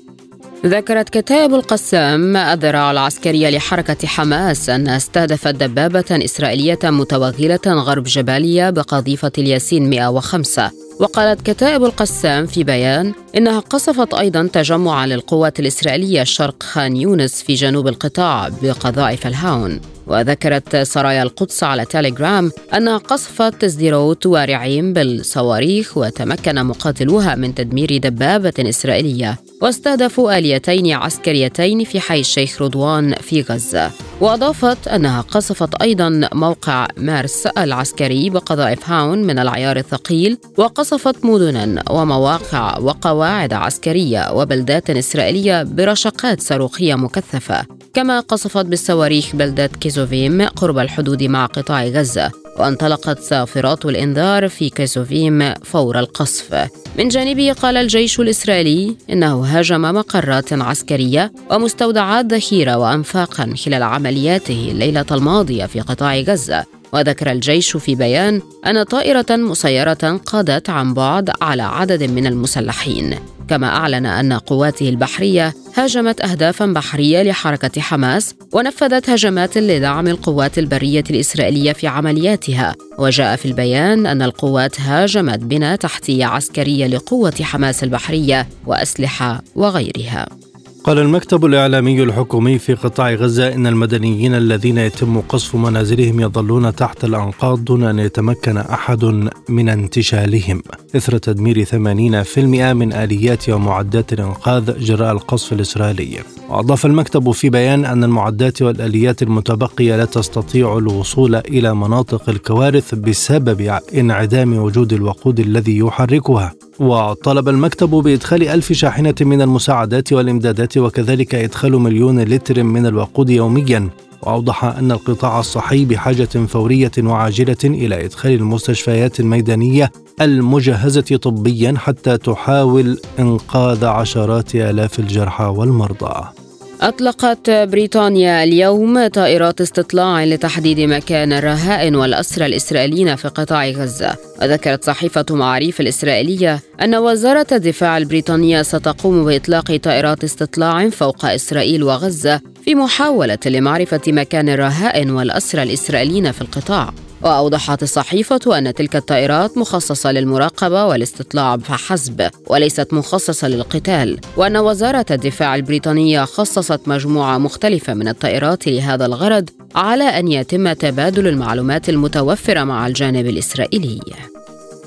[0.66, 9.32] ذكرت كتائب القسام الذراع العسكرية لحركة حماس أنها استهدفت دبابة إسرائيلية متوغلة غرب جباليا بقذيفة
[9.38, 10.70] الياسين 105
[11.00, 17.54] وقالت كتائب القسام في بيان إنها قصفت أيضا تجمعا للقوات الإسرائيلية شرق خان يونس في
[17.54, 19.80] جنوب القطاع بقذائف الهاون.
[20.06, 28.54] وذكرت سرايا القدس على تيليجرام أنها قصفت سديروت ورعيم بالصواريخ وتمكن مقاتلوها من تدمير دبابة
[28.58, 33.90] إسرائيلية واستهدفوا آليتين عسكريتين في حي الشيخ رضوان في غزة.
[34.20, 42.78] وأضافت أنها قصفت أيضا موقع مارس العسكري بقذائف هاون من العيار الثقيل وقصفت مدنا ومواقع
[42.78, 47.81] وقواعد عسكرية وبلدات إسرائيلية برشقات صاروخية مكثفة.
[47.94, 55.54] كما قصفت بالصواريخ بلدة كيسوفيم قرب الحدود مع قطاع غزة وانطلقت صافرات الإنذار في كيسوفيم
[55.54, 56.68] فور القصف.
[56.98, 65.06] من جانبه قال الجيش الإسرائيلي إنه هاجم مقرات عسكرية ومستودعات ذخيرة وأنفاقا خلال عملياته الليلة
[65.10, 66.81] الماضية في قطاع غزة.
[66.92, 73.18] وذكر الجيش في بيان أن طائرة مسيرة قضت عن بعد على عدد من المسلحين.
[73.48, 81.04] كما أعلن أن قواته البحرية هاجمت أهدافا بحرية لحركة حماس ونفذت هجمات لدعم القوات البرية
[81.10, 82.74] الإسرائيلية في عملياتها.
[82.98, 90.41] وجاء في البيان أن القوات هاجمت بنى تحتية عسكرية لقوة حماس البحرية وأسلحة وغيرها.
[90.84, 97.04] قال المكتب الإعلامي الحكومي في قطاع غزة إن المدنيين الذين يتم قصف منازلهم يظلون تحت
[97.04, 99.04] الأنقاض دون أن يتمكن أحد
[99.48, 100.62] من انتشالهم.
[100.96, 106.18] إثر تدمير 80% من آليات ومعدات الإنقاذ جراء القصف الإسرائيلي.
[106.48, 113.78] وأضاف المكتب في بيان أن المعدات والآليات المتبقية لا تستطيع الوصول إلى مناطق الكوارث بسبب
[113.94, 116.52] انعدام وجود الوقود الذي يحركها.
[116.80, 123.90] وطلب المكتب بإدخال ألف شاحنة من المساعدات والإمدادات وكذلك إدخال مليون لتر من الوقود يوميا.
[124.22, 132.98] وأوضح أن القطاع الصحي بحاجة فورية وعاجلة إلى إدخال المستشفيات الميدانية المجهزة طبيا حتى تحاول
[133.18, 136.41] إنقاذ عشرات آلاف الجرحى والمرضى.
[136.82, 144.16] أطلقت بريطانيا اليوم طائرات استطلاع لتحديد مكان الرهائن والأسرى الإسرائيليين في قطاع غزة.
[144.42, 152.40] وذكرت صحيفة معاريف الإسرائيلية أن وزارة الدفاع البريطانية ستقوم بإطلاق طائرات استطلاع فوق إسرائيل وغزة
[152.64, 156.94] في محاولة لمعرفة مكان الرهائن والأسرى الإسرائيليين في القطاع.
[157.24, 165.54] وأوضحت الصحيفة أن تلك الطائرات مخصصة للمراقبة والاستطلاع فحسب وليست مخصصة للقتال وأن وزارة الدفاع
[165.54, 172.86] البريطانية خصصت مجموعة مختلفة من الطائرات لهذا الغرض على أن يتم تبادل المعلومات المتوفرة مع
[172.86, 174.00] الجانب الإسرائيلي.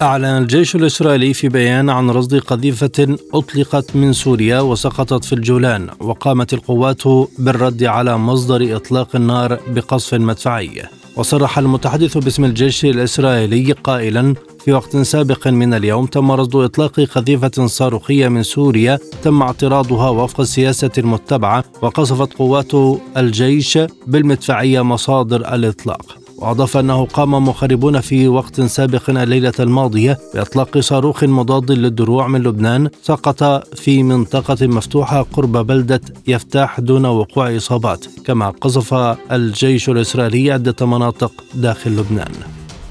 [0.02, 6.54] أعلن الجيش الإسرائيلي في بيان عن رصد قذيفة أطلقت من سوريا وسقطت في الجولان وقامت
[6.54, 7.02] القوات
[7.40, 10.84] بالرد على مصدر إطلاق النار بقصف مدفعي.
[11.16, 17.66] وصرح المتحدث باسم الجيش الإسرائيلي قائلا في وقت سابق من اليوم تم رصد إطلاق قذيفة
[17.66, 26.25] صاروخية من سوريا تم اعتراضها وفق السياسة المتبعة وقصفت قوات الجيش بالمدفعية مصادر الإطلاق.
[26.38, 32.90] وأضاف أنه قام مخربون في وقت سابق الليلة الماضية بإطلاق صاروخ مضاد للدروع من لبنان
[33.04, 33.44] سقط
[33.76, 38.94] في منطقة مفتوحة قرب بلدة يفتاح دون وقوع إصابات كما قصف
[39.32, 42.32] الجيش الإسرائيلي عدة مناطق داخل لبنان.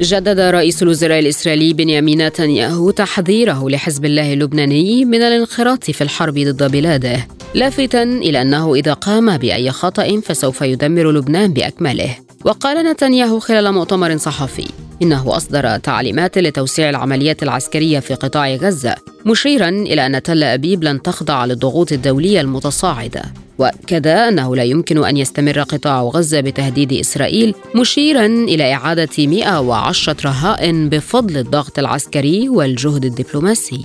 [0.00, 6.70] جدد رئيس الوزراء الإسرائيلي بنيامين نتنياهو تحذيره لحزب الله اللبناني من الانخراط في الحرب ضد
[6.70, 12.16] بلاده لافتا إلى أنه إذا قام بأي خطأ فسوف يدمر لبنان بأكمله.
[12.44, 14.68] وقال نتنياهو خلال مؤتمر صحفي.
[15.02, 18.94] إنه أصدر تعليمات لتوسيع العمليات العسكرية في قطاع غزة
[19.26, 23.22] مشيرا إلى أن تل أبيب لن تخضع للضغوط الدولية المتصاعدة.
[23.58, 30.88] وأكد أنه لا يمكن أن يستمر قطاع غزة بتهديد إسرائيل مشيرا إلى إعادة 110 رهائن
[30.88, 33.84] بفضل الضغط العسكري والجهد الدبلوماسي.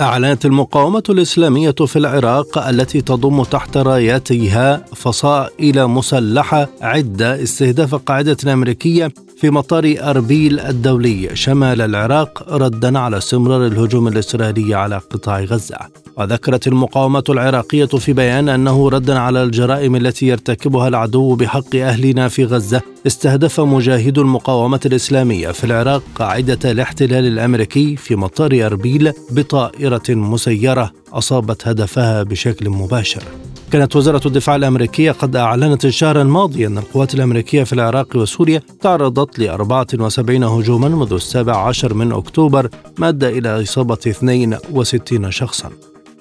[0.00, 9.12] أعلنت المقاومة الإسلامية في العراق التي تضم تحت راياتها فصائل مسلحة عدة استهداف قاعدة أمريكية
[9.36, 15.78] في مطار أربيل الدولي شمال العراق ردا على استمرار الهجوم الإسرائيلي على قطاع غزة.
[16.16, 22.44] وذكرت المقاومة العراقية في بيان أنه ردا على الجرائم التي يرتكبها العدو بحق أهلنا في
[22.44, 30.92] غزة استهدف مجاهد المقاومة الإسلامية في العراق قاعدة الاحتلال الأمريكي في مطار أربيل بطائرة مسيرة
[31.12, 33.22] أصابت هدفها بشكل مباشر.
[33.72, 39.38] كانت وزارة الدفاع الأمريكية قد أعلنت الشهر الماضي أن القوات الأمريكية في العراق وسوريا تعرضت
[39.38, 45.70] ل 74 هجوما منذ السابع عشر من أكتوبر ما أدى إلى إصابة 62 شخصا.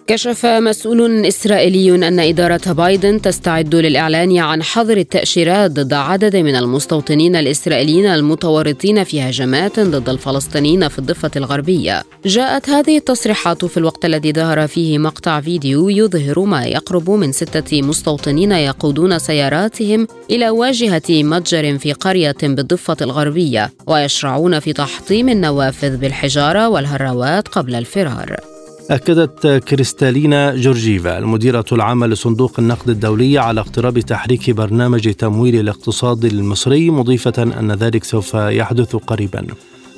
[0.09, 7.35] كشف مسؤول إسرائيلي أن إدارة بايدن تستعد للإعلان عن حظر التأشيرات ضد عدد من المستوطنين
[7.35, 12.03] الإسرائيليين المتورطين في هجمات ضد الفلسطينيين في الضفة الغربية.
[12.25, 17.81] جاءت هذه التصريحات في الوقت الذي ظهر فيه مقطع فيديو يظهر ما يقرب من ستة
[17.81, 26.69] مستوطنين يقودون سياراتهم إلى واجهة متجر في قرية بالضفة الغربية ويشرعون في تحطيم النوافذ بالحجارة
[26.69, 28.58] والهراوات قبل الفرار.
[28.89, 36.89] أكدت كريستالينا جورجيفا المديرة العامة لصندوق النقد الدولي على اقتراب تحريك برنامج تمويل الاقتصاد المصري
[36.89, 39.47] مضيفة أن ذلك سوف يحدث قريبا.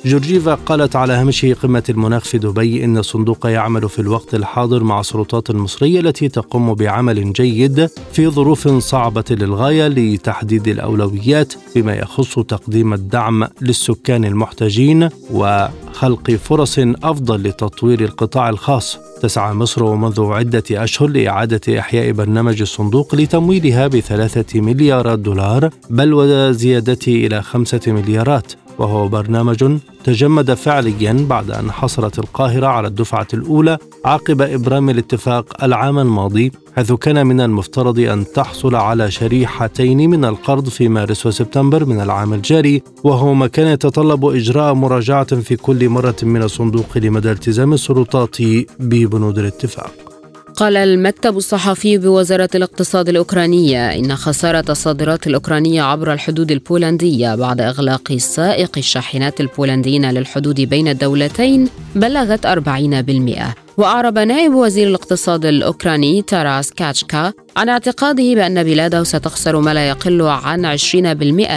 [0.04, 5.00] جورجيفا قالت على هامش قمة المناخ في دبي إن الصندوق يعمل في الوقت الحاضر مع
[5.00, 12.92] السلطات المصرية التي تقوم بعمل جيد في ظروف صعبة للغاية لتحديد الأولويات بما يخص تقديم
[12.94, 18.98] الدعم للسكان المحتاجين وخلق فرص أفضل لتطوير القطاع الخاص.
[19.22, 27.26] تسعى مصر منذ عدة أشهر لإعادة إحياء برنامج الصندوق لتمويلها بثلاثة مليارات دولار بل وزيادته
[27.26, 28.52] إلى خمسة مليارات.
[28.78, 35.98] وهو برنامج تجمد فعليا بعد أن حصلت القاهرة على الدفعة الأولى عقب إبرام الاتفاق العام
[35.98, 42.00] الماضي حيث كان من المفترض أن تحصل على شريحتين من القرض في مارس وسبتمبر من
[42.00, 47.72] العام الجاري وهو ما كان يتطلب إجراء مراجعة في كل مرة من الصندوق لمدى التزام
[47.72, 48.36] السلطات
[48.80, 50.11] ببنود الاتفاق.
[50.56, 58.12] قال المكتب الصحفي بوزارة الاقتصاد الأوكرانية إن خسارة الصادرات الأوكرانية عبر الحدود البولندية بعد إغلاق
[58.16, 67.32] سائق الشاحنات البولنديين للحدود بين الدولتين بلغت 40% وأعرب نائب وزير الاقتصاد الأوكراني تاراس كاتشكا
[67.56, 71.00] عن اعتقاده بأن بلاده ستخسر ما لا يقل عن 20%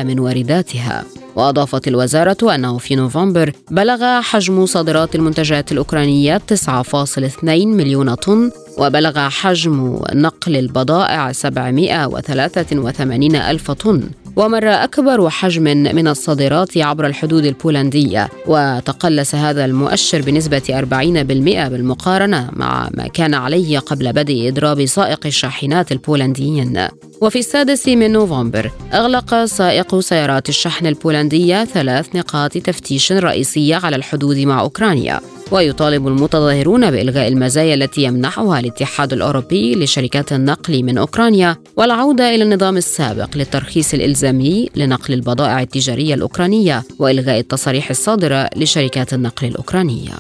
[0.03, 1.03] من وارداتها.
[1.36, 9.99] وأضافت الوزارة أنه في نوفمبر بلغ حجم صادرات المنتجات الأوكرانية 9.2 مليون طن وبلغ حجم
[10.13, 14.09] نقل البضائع 783 ألف طن.
[14.36, 22.90] ومر أكبر حجم من الصادرات عبر الحدود البولندية وتقلص هذا المؤشر بنسبة 40% بالمقارنة مع
[22.94, 26.88] ما كان عليه قبل بدء إضراب سائق الشاحنات البولنديين.
[27.22, 34.38] وفي السادس من نوفمبر أغلق سائق سيارات الشحن البولندية ثلاث نقاط تفتيش رئيسية على الحدود
[34.38, 35.35] مع أوكرانيا.
[35.52, 42.78] ويطالب المتظاهرون بإلغاء المزايا التي يمنحها الاتحاد الأوروبي لشركات النقل من أوكرانيا والعودة إلى النظام
[42.78, 50.12] السابق للترخيص الإلزامي لنقل البضائع التجارية الأوكرانية وإلغاء التصاريح الصادرة لشركات النقل الأوكرانية.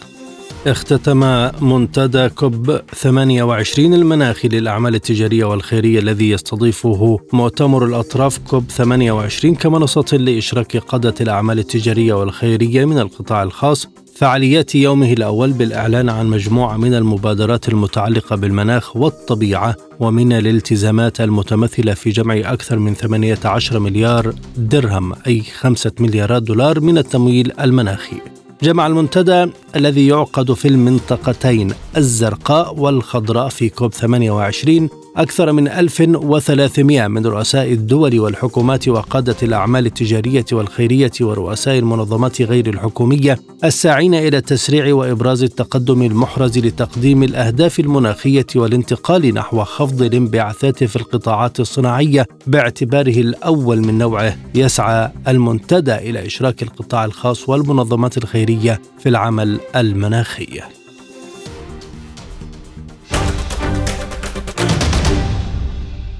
[0.67, 10.17] اختتم منتدى كوب 28 المناخي للأعمال التجارية والخيرية الذي يستضيفه مؤتمر الأطراف كوب 28 كمنصة
[10.17, 16.93] لإشراك قادة الأعمال التجارية والخيرية من القطاع الخاص فعاليات يومه الأول بالإعلان عن مجموعة من
[16.93, 25.41] المبادرات المتعلقة بالمناخ والطبيعة ومن الالتزامات المتمثلة في جمع أكثر من 18 مليار درهم أي
[25.41, 28.17] 5 مليارات دولار من التمويل المناخي.
[28.63, 29.45] جمع المنتدى
[29.75, 38.19] الذي يعقد في المنطقتين الزرقاء والخضراء في كوب 28 أكثر من 1300 من رؤساء الدول
[38.19, 46.57] والحكومات وقادة الأعمال التجارية والخيرية ورؤساء المنظمات غير الحكومية الساعين إلى تسريع وإبراز التقدم المحرز
[46.57, 54.37] لتقديم الأهداف المناخية والانتقال نحو خفض الانبعاثات في القطاعات الصناعية باعتباره الأول من نوعه.
[54.55, 60.61] يسعى المنتدى إلى إشراك القطاع الخاص والمنظمات الخيرية في العمل المناخي.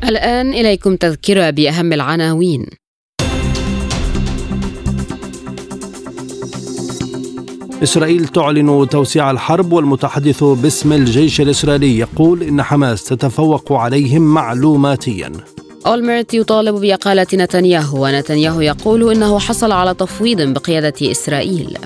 [0.09, 2.65] الآن إليكم تذكرة بأهم العناوين.
[7.83, 15.31] إسرائيل تعلن توسيع الحرب والمتحدث باسم الجيش الإسرائيلي يقول إن حماس تتفوق عليهم معلوماتيا.
[15.87, 21.77] أولمرت يطالب بإقالة نتنياهو ونتنياهو يقول إنه حصل على تفويض بقيادة إسرائيل.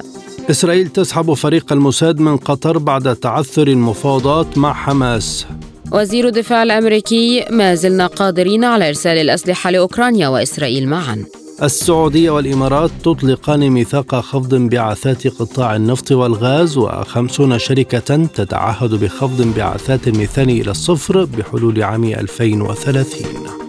[0.49, 5.45] إسرائيل تسحب فريق الموساد من قطر بعد تعثر المفاوضات مع حماس.
[5.91, 11.25] وزير الدفاع الأمريكي ما زلنا قادرين على إرسال الأسلحة لأوكرانيا وإسرائيل معا.
[11.63, 20.49] السعودية والإمارات تطلقان ميثاق خفض انبعاثات قطاع النفط والغاز وخمسون شركة تتعهد بخفض انبعاثات الميثان
[20.49, 23.68] إلى الصفر بحلول عام 2030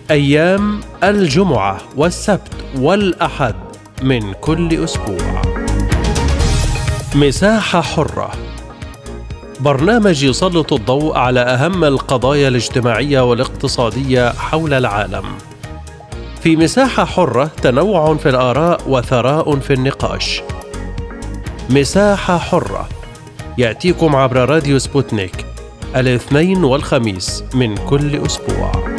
[0.11, 3.55] أيام الجمعة والسبت والأحد
[4.01, 5.41] من كل أسبوع.
[7.15, 8.31] مساحة حرة
[9.59, 15.23] برنامج يسلط الضوء على أهم القضايا الاجتماعية والاقتصادية حول العالم.
[16.41, 20.41] في مساحة حرة تنوع في الآراء وثراء في النقاش.
[21.69, 22.89] مساحة حرة
[23.57, 25.45] يأتيكم عبر راديو سبوتنيك
[25.95, 28.90] الاثنين والخميس من كل أسبوع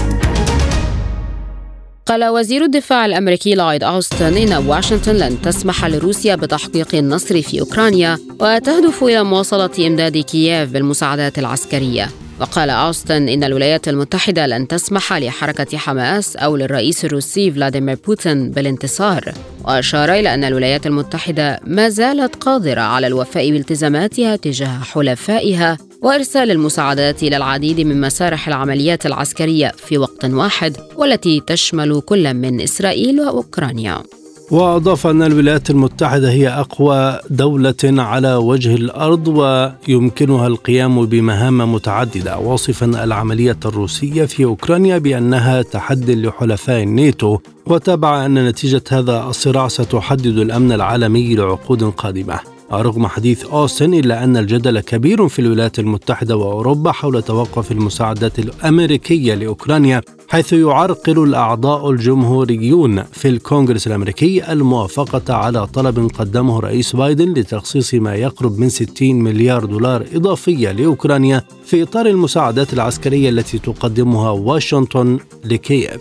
[2.06, 8.18] قال وزير الدفاع الأمريكي لويد أوستن إن واشنطن لن تسمح لروسيا بتحقيق النصر في أوكرانيا
[8.40, 12.08] وتهدف إلى مواصلة إمداد كييف بالمساعدات العسكرية.
[12.40, 19.32] وقال أوستن إن الولايات المتحدة لن تسمح لحركة حماس أو للرئيس الروسي فلاديمير بوتين بالانتصار.
[19.64, 27.22] وأشار إلى أن الولايات المتحدة ما زالت قادرة على الوفاء بالتزاماتها تجاه حلفائها وإرسال المساعدات
[27.22, 34.02] إلى العديد من مسارح العمليات العسكرية في وقت واحد والتي تشمل كل من إسرائيل وأوكرانيا.
[34.50, 42.38] وأضاف أن الولايات المتحدة هي أقوى دولة على وجه الأرض ويمكنها القيام بمهام متعددة.
[42.38, 50.38] واصفا العملية الروسية في أوكرانيا بأنها تحدي لحلفاء الناتو وتابع أن نتيجة هذا الصراع ستحدد
[50.38, 52.51] الأمن العالمي لعقود قادمة.
[52.80, 59.34] رغم حديث أوستن إلا أن الجدل كبير في الولايات المتحدة وأوروبا حول توقف المساعدات الأمريكية
[59.34, 67.94] لأوكرانيا حيث يعرقل الأعضاء الجمهوريون في الكونغرس الأمريكي الموافقة على طلب قدمه رئيس بايدن لتخصيص
[67.94, 75.18] ما يقرب من 60 مليار دولار إضافية لأوكرانيا في إطار المساعدات العسكرية التي تقدمها واشنطن
[75.44, 76.00] لكييف.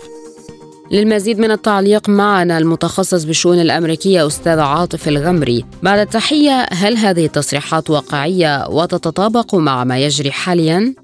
[0.91, 7.89] للمزيد من التعليق معنا المتخصص بالشؤون الأمريكية أستاذ عاطف الغمري بعد التحية هل هذه التصريحات
[7.89, 10.95] واقعية وتتطابق مع ما يجري حاليا؟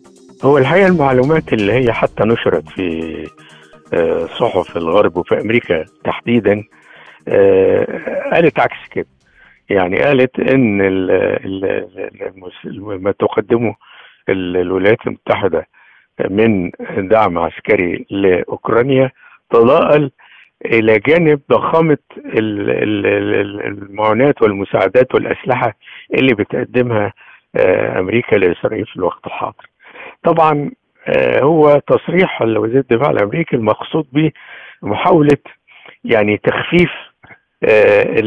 [0.43, 3.27] هو الحقيقة المعلومات اللي هي حتى نشرت في
[3.93, 6.63] آه، صحف الغرب وفي أمريكا تحديدا
[7.27, 9.07] آه، قالت عكس كده
[9.69, 10.77] يعني قالت إن
[12.77, 13.75] ما تقدمه
[14.29, 15.67] الولايات المتحدة
[16.29, 19.11] من دعم عسكري لأوكرانيا
[19.51, 20.11] تضاءل
[20.65, 21.97] إلى جانب ضخامة
[23.65, 25.73] المعونات والمساعدات والأسلحة
[26.13, 27.13] اللي بتقدمها
[27.55, 29.69] آه، أمريكا لإسرائيل في الوقت الحاضر.
[30.23, 30.71] طبعا
[31.07, 34.31] آه، هو تصريح وزير الدفاع الأمريكي المقصود به
[34.81, 35.37] محاولة
[36.03, 36.91] يعني تخفيف
[37.63, 38.21] آه،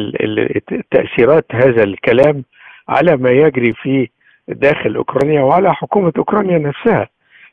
[0.90, 2.44] تأثيرات هذا الكلام
[2.88, 4.08] على ما يجري في
[4.48, 7.08] داخل أوكرانيا وعلى حكومة أوكرانيا نفسها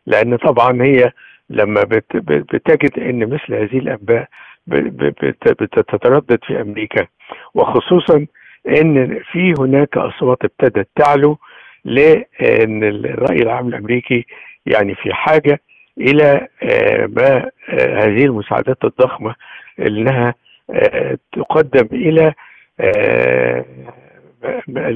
[0.06, 1.12] لأن طبعا هي
[1.50, 1.84] لما
[2.14, 4.28] بتجد إن مثل هذه الأنباء
[4.68, 7.08] بتتردد في أمريكا
[7.54, 8.26] وخصوصا
[8.68, 11.38] إن في هناك أصوات ابتدت تعلو
[11.86, 14.26] لإن الرأي العام الأمريكي
[14.66, 15.62] يعني في حاجة
[15.98, 19.36] إلى آه، ما آه، هذه المساعدات الضخمة
[19.80, 20.34] إنها
[20.70, 22.34] آه، تقدم إلى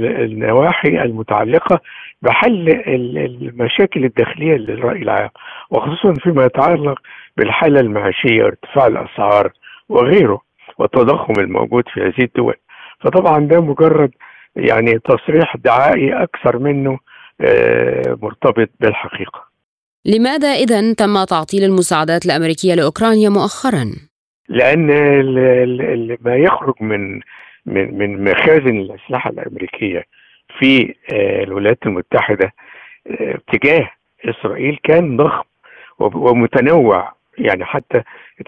[0.01, 1.79] النواحي المتعلقة
[2.21, 5.29] بحل المشاكل الداخلية للرأي العام
[5.69, 6.99] وخصوصا فيما يتعلق
[7.37, 9.51] بالحالة المعيشية وارتفاع الأسعار
[9.89, 10.41] وغيره
[10.77, 12.55] والتضخم الموجود في هذه الدول
[12.99, 14.11] فطبعا ده مجرد
[14.55, 16.99] يعني تصريح دعائي أكثر منه
[17.41, 19.51] آه، مرتبط بالحقيقة
[20.05, 23.85] لماذا إذا تم تعطيل المساعدات الأمريكية لأوكرانيا مؤخرا؟
[24.49, 24.87] لأن
[26.21, 27.19] ما يخرج من
[27.65, 30.03] من من مخازن الأسلحة الأمريكية
[30.59, 32.53] في آه، الولايات المتحدة
[33.07, 33.89] آه، تجاه
[34.25, 35.43] إسرائيل كان ضخم
[35.99, 37.13] ومتنوع.
[37.37, 38.01] يعني حتى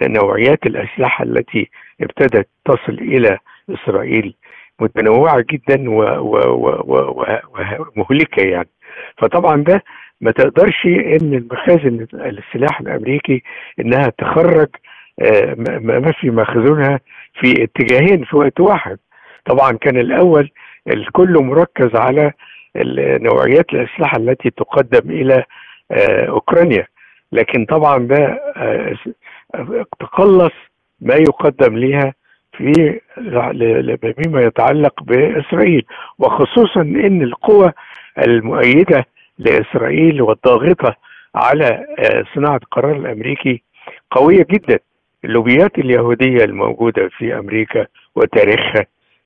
[0.04, 1.70] نوعيات الأسلحة التي
[2.02, 3.38] ابتدت تصل إلى
[3.70, 4.36] إسرائيل
[4.80, 5.84] متنوعة جدا
[7.96, 8.70] ومهلكه يعني.
[9.18, 9.84] فطبعا ده
[10.22, 13.44] ما تقدرش إن المخازن السلاح الأمريكي
[13.80, 14.70] إنها تخرج
[15.22, 17.00] آه، ما في مخزونها
[17.40, 18.98] في اتجاهين في وقت واحد.
[19.46, 20.50] طبعا كان الأول
[20.88, 22.32] الكل مركز على
[23.22, 25.44] نوعيات الأسلحة التي تقدم إلى
[25.92, 26.88] آه، أوكرانيا.
[27.32, 28.96] لكن طبعا ده آه،
[30.00, 30.54] تقلص
[31.02, 32.14] ما يقدم لها
[32.58, 33.00] في
[34.18, 35.86] بما يتعلق بإسرائيل.
[36.20, 37.72] وخصوصا إن القوى
[38.28, 39.06] المؤيدة
[39.40, 40.96] لإسرائيل والضاغطة
[41.36, 41.86] على
[42.36, 43.64] صناعة القرار الأمريكي
[44.12, 44.80] قوية جدا.
[45.26, 48.86] اللوبيات اليهودية الموجودة في أمريكا وتاريخها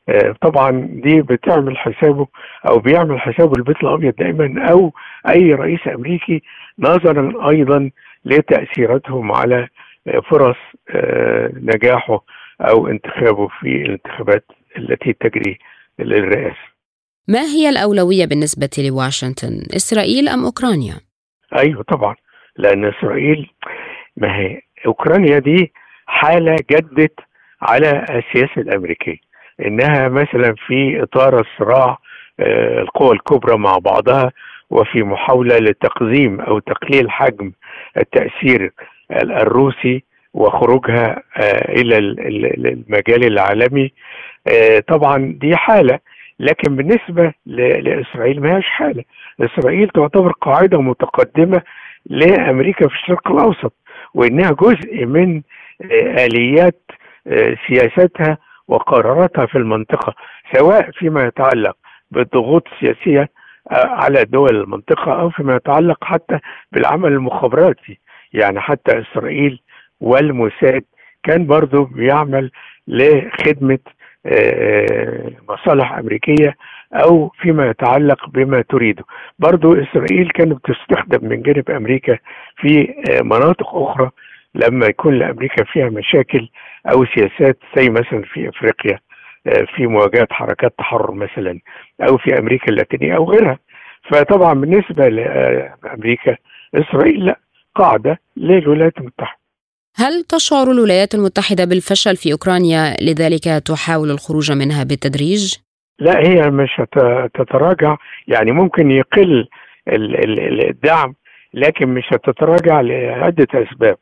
[0.10, 0.72] آه، طبعا
[1.04, 2.28] دي بتعمل حسابه
[2.70, 4.94] أو بيعمل حسابه البيت الأبيض دائما أو
[5.30, 6.42] أي رئيس أمريكي
[6.80, 7.92] نظرا أيضا
[8.26, 9.68] لتأثيراتهم على
[10.08, 10.56] آه، فرص
[10.90, 12.24] آه، نجاحه
[12.62, 14.46] أو انتخابه في الانتخابات
[14.78, 15.58] التي تجري
[16.00, 16.68] للرئاسة.
[17.28, 20.94] ما هي الأولوية بالنسبة لواشنطن؟ إسرائيل أم أوكرانيا؟
[21.58, 22.16] أيوه طبعا
[22.58, 23.50] لأن إسرائيل
[24.18, 25.74] ما هي أوكرانيا دي
[26.08, 27.20] حالة جدت
[27.62, 29.18] على السياسة الأمريكية
[29.66, 31.98] إنها مثلا في إطار الصراع
[32.40, 34.32] آه، القوى الكبرى مع بعضها
[34.70, 37.52] وفي محاولة لتقزيم أو تقليل حجم
[37.98, 38.72] التأثير
[39.12, 40.04] الروسي
[40.34, 43.92] وخروجها آه، إلى المجال العالمي.
[44.48, 46.00] آه، طبعا دي حالة
[46.40, 49.04] لكن بالنسبة لإسرائيل ما هيش حالة.
[49.42, 51.62] إسرائيل تعتبر قاعدة متقدمة
[52.06, 53.74] لأمريكا في الشرق الأوسط
[54.14, 55.42] وإنها جزء من
[56.26, 56.82] آليات
[57.28, 60.14] آه، سياستها وقراراتها في المنطقة
[60.54, 61.78] سواء فيما يتعلق
[62.12, 63.30] بالضغوط السياسية
[63.72, 66.40] آه، على دول المنطقة أو فيما يتعلق حتى
[66.72, 68.00] بالعمل المخابراتي.
[68.34, 69.60] يعني حتى إسرائيل
[70.02, 70.84] والموساد
[71.24, 72.52] كان برضه بيعمل
[72.88, 73.80] لخدمة
[75.50, 76.56] مصالح أمريكية
[76.94, 79.04] أو فيما يتعلق بما تريده.
[79.40, 82.18] برضو إسرائيل كانت بتستخدم من جانب أمريكا
[82.58, 84.10] في مناطق أخرى
[84.56, 86.50] لما يكون لأمريكا فيها مشاكل
[86.92, 89.00] أو سياسات زي مثلا في أفريقيا
[89.76, 91.60] في مواجهة حركات تحرر مثلا
[92.02, 93.60] أو في أمريكا اللاتينية أو غيرها.
[94.12, 96.38] فطبعا بالنسبة لأمريكا
[96.76, 97.40] إسرائيل لا
[97.76, 99.38] قاعدة للولايات المتحدة.
[99.96, 105.56] هل تشعر الولايات المتحدة بالفشل في أوكرانيا لذلك تحاول الخروج منها بالتدريج؟
[106.00, 109.48] لا هي مش هتتراجع يعني ممكن يقل
[109.88, 111.16] الدعم
[111.54, 113.98] لكن مش هتتراجع لعدة أسباب.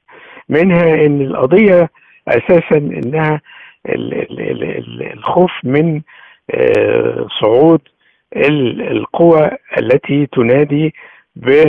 [0.49, 1.89] منها أن القضية
[2.27, 3.41] أساسا أنها
[5.13, 6.01] الخوف من
[6.51, 7.81] آه، صعود
[8.91, 10.93] القوى التي تنادي
[11.35, 11.67] بعدم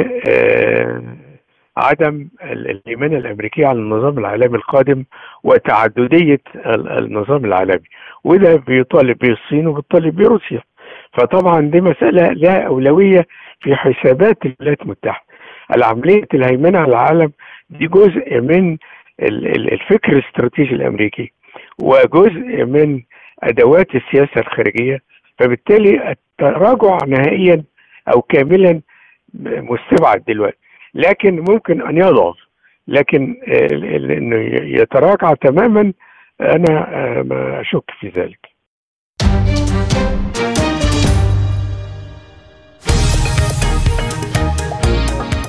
[2.43, 5.05] آه، الإيمان الأمريكية على النظام العالمي القادم
[5.45, 6.41] وتعددية
[6.77, 7.85] النظام العالمي.
[8.25, 10.61] وده بيطالب بيه الصين وبيطالب بيه روسيا
[11.13, 13.27] فطبعا دي مسألة لها أولوية
[13.61, 15.27] في حسابات الولايات المتحدة.
[15.77, 17.33] العملية الهيمنة على العالم
[17.71, 18.77] دي جزء من
[19.73, 21.33] الفكر الاستراتيجي الأمريكي
[21.83, 23.03] وجزء من
[23.43, 25.03] أدوات السياسة الخارجية
[25.39, 27.65] فبالتالي التراجع نهائيا
[28.15, 28.81] أو كاملا
[29.45, 30.57] مستبعد دلوقتي.
[30.95, 32.37] لكن ممكن أن يضعف
[32.89, 34.37] لكن إنه
[34.81, 35.93] يتراجع تماما
[36.41, 38.56] أنا آه، ما أشك في ذلك.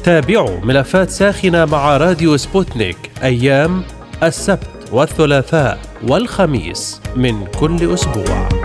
[0.00, 3.82] تابعوا ملفات ساخنة مع راديو سبوتنيك أيام
[4.22, 5.78] السبت والثلاثاء
[6.08, 8.59] والخميس من كل أسبوع.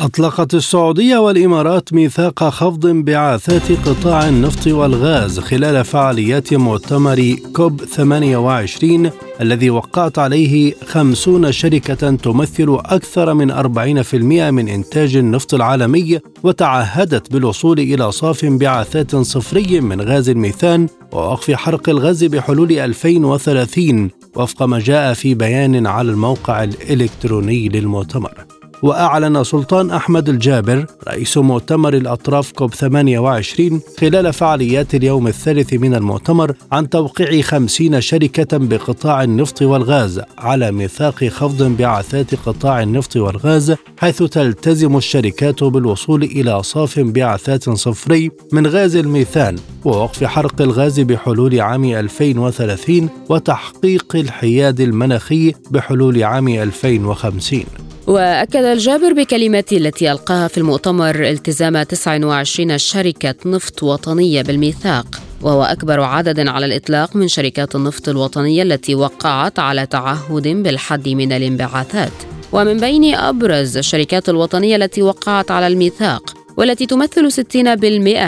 [0.00, 9.70] أطلقت السعودية والإمارات ميثاق خفض انبعاثات قطاع النفط والغاز خلال فعاليات مؤتمر كوب 28 الذي
[9.70, 18.12] وقعت عليه خمسون شركة تمثل أكثر من 40% من إنتاج النفط العالمي وتعهدت بالوصول إلى
[18.12, 25.34] صافي انبعاثات صفري من غاز الميثان ووقف حرق الغاز بحلول 2030 وفق ما جاء في
[25.34, 28.57] بيان على الموقع الإلكتروني للمؤتمر.
[28.82, 36.54] وأعلن سلطان أحمد الجابر رئيس مؤتمر الأطراف كوب 28 خلال فعاليات اليوم الثالث من المؤتمر
[36.72, 44.22] عن توقيع خمسين شركة بقطاع النفط والغاز على ميثاق خفض انبعاثات قطاع النفط والغاز حيث
[44.22, 51.84] تلتزم الشركات بالوصول إلى صافي انبعاثات صفري من غاز الميثان ووقف حرق الغاز بحلول عام
[51.84, 61.82] 2030 وتحقيق الحياد المناخي بحلول عام 2050 وأكد الجابر بكلماته التي ألقاها في المؤتمر التزام
[61.82, 68.94] 29 شركة نفط وطنية بالميثاق وهو أكبر عدد على الإطلاق من شركات النفط الوطنية التي
[68.94, 72.12] وقعت على تعهد بالحد من الانبعاثات.
[72.52, 77.54] ومن بين أبرز الشركات الوطنية التي وقعت على الميثاق والتي تمثل 60%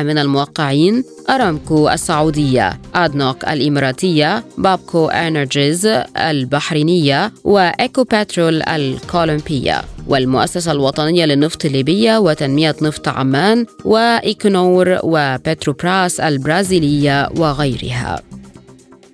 [0.03, 9.83] من الموقعين أرامكو السعودية أدنوك الإماراتية بابكو إنرجيز البحرينية وإيكو بترول الكولومبية.
[10.07, 18.23] والمؤسسة الوطنية للنفط الليبية وتنمية نفط عمان وإيكونور وبتروبراس البرازيلية وغيرها.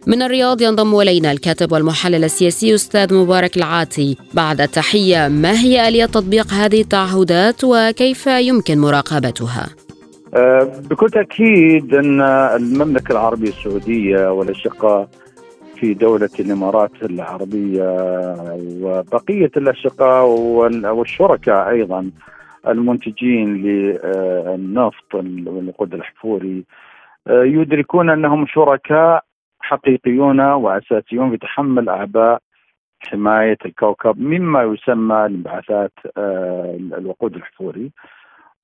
[0.07, 6.05] من الرياض ينضم إلينا الكاتب والمحلل السياسي أستاذ مبارك العاتي بعد التحية ما هي آلية
[6.05, 9.67] تطبيق هذه التعهدات وكيف يمكن مراقبتها؟
[10.35, 15.09] أه، بكل تأكيد أن المملكة العربية السعودية والأشقاء
[15.77, 17.97] في دولة الإمارات العربية
[18.83, 20.27] وبقية الأشقاء
[20.93, 22.11] والشركاء أيضا
[22.69, 26.65] المنتجين للنفط والوقود الأحفوري
[27.29, 29.26] أه، يدركون أنهم شركاء
[29.67, 32.41] حقيقيون وأساسيون في تحمل أعباء
[33.09, 37.91] حماية الكوكب مما يسمى الانبعاثات آه، الوقود الاحفوري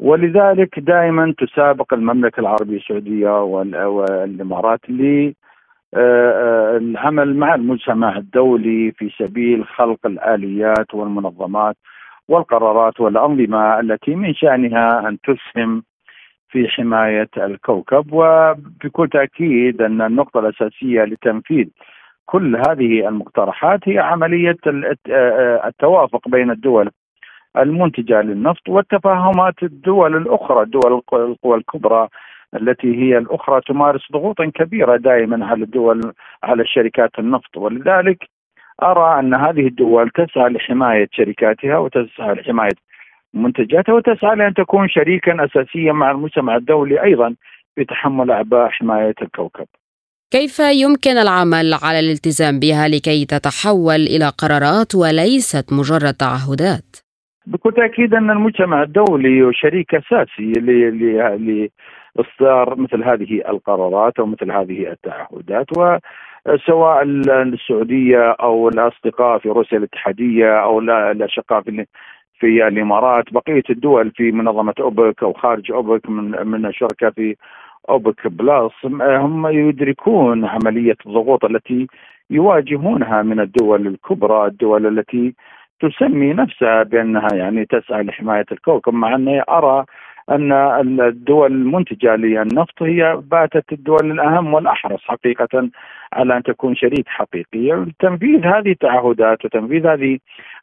[0.00, 5.32] ولذلك دائما تسابق المملكة العربية السعودية والإمارات ل
[5.94, 11.76] آه، العمل مع المجتمع الدولي في سبيل خلق الآليات والمنظمات
[12.28, 15.82] والقرارات والأنظمة التي من شأنها أن تسهم
[16.52, 21.68] في حماية الكوكب وبكل تأكيد أن النقطة الأساسية لتنفيذ
[22.26, 24.56] كل هذه المقترحات هي عملية
[25.66, 26.90] التوافق بين الدول
[27.56, 32.08] المنتجة للنفط والتفاهمات الدول الأخرى دول القوى الكبرى
[32.54, 37.56] التي هي الأخرى تمارس ضغوطا كبيرة دائما على الدول على شركات النفط.
[37.56, 38.24] ولذلك
[38.82, 42.76] أرى أن هذه الدول تسعى لحماية شركاتها وتسعى لحماية
[43.34, 47.34] منتجاتها وتسعى لأن تكون شريكا أساسيا مع المجتمع الدولي أيضا
[47.74, 49.66] في تحمل أعباء حماية الكوكب
[50.30, 56.96] كيف يمكن العمل على الالتزام بها لكي تتحول إلى قرارات وليست مجرد تعهدات؟
[57.46, 60.52] بكل تأكيد أن المجتمع الدولي شريك أساسي
[62.16, 70.62] لإصدار مثل هذه القرارات أو مثل هذه التعهدات وسواء السعودية أو الأصدقاء في روسيا الاتحادية
[70.62, 71.86] أو الأشقاء في
[72.42, 73.24] في الإمارات.
[73.32, 77.36] بقية الدول في منظمة أوبك أو خارج أوبك من من الشركاء في
[77.88, 81.86] أوبك بلس هم يدركون عملية الضغوط التي
[82.30, 85.34] يواجهونها من الدول الكبرى الدول التي
[85.80, 89.84] تسمي نفسها بأنها يعني تسعى لحماية الكوكب مع أني أرى
[90.30, 90.52] أن
[91.00, 95.70] الدول المنتجة للنفط هي باتت الدول الأهم والأحرص حقيقة
[96.12, 100.18] على أن تكون شريك حقيقي، تنفيذ هذه التعهدات وتنفيذ هذه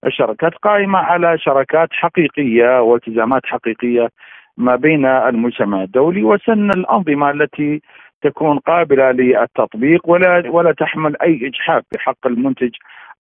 [0.06, 4.10] الشراكات قائمة على شراكات حقيقية والتزامات حقيقية
[4.58, 7.82] ما بين المجتمع الدولي وسن الأنظمة التي
[8.22, 12.72] تكون قابلة للتطبيق ولا ولا تحمل أي إجحاف في حق المنتج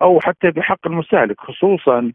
[0.02, 2.12] أو حتى في حق المستهلك خصوصا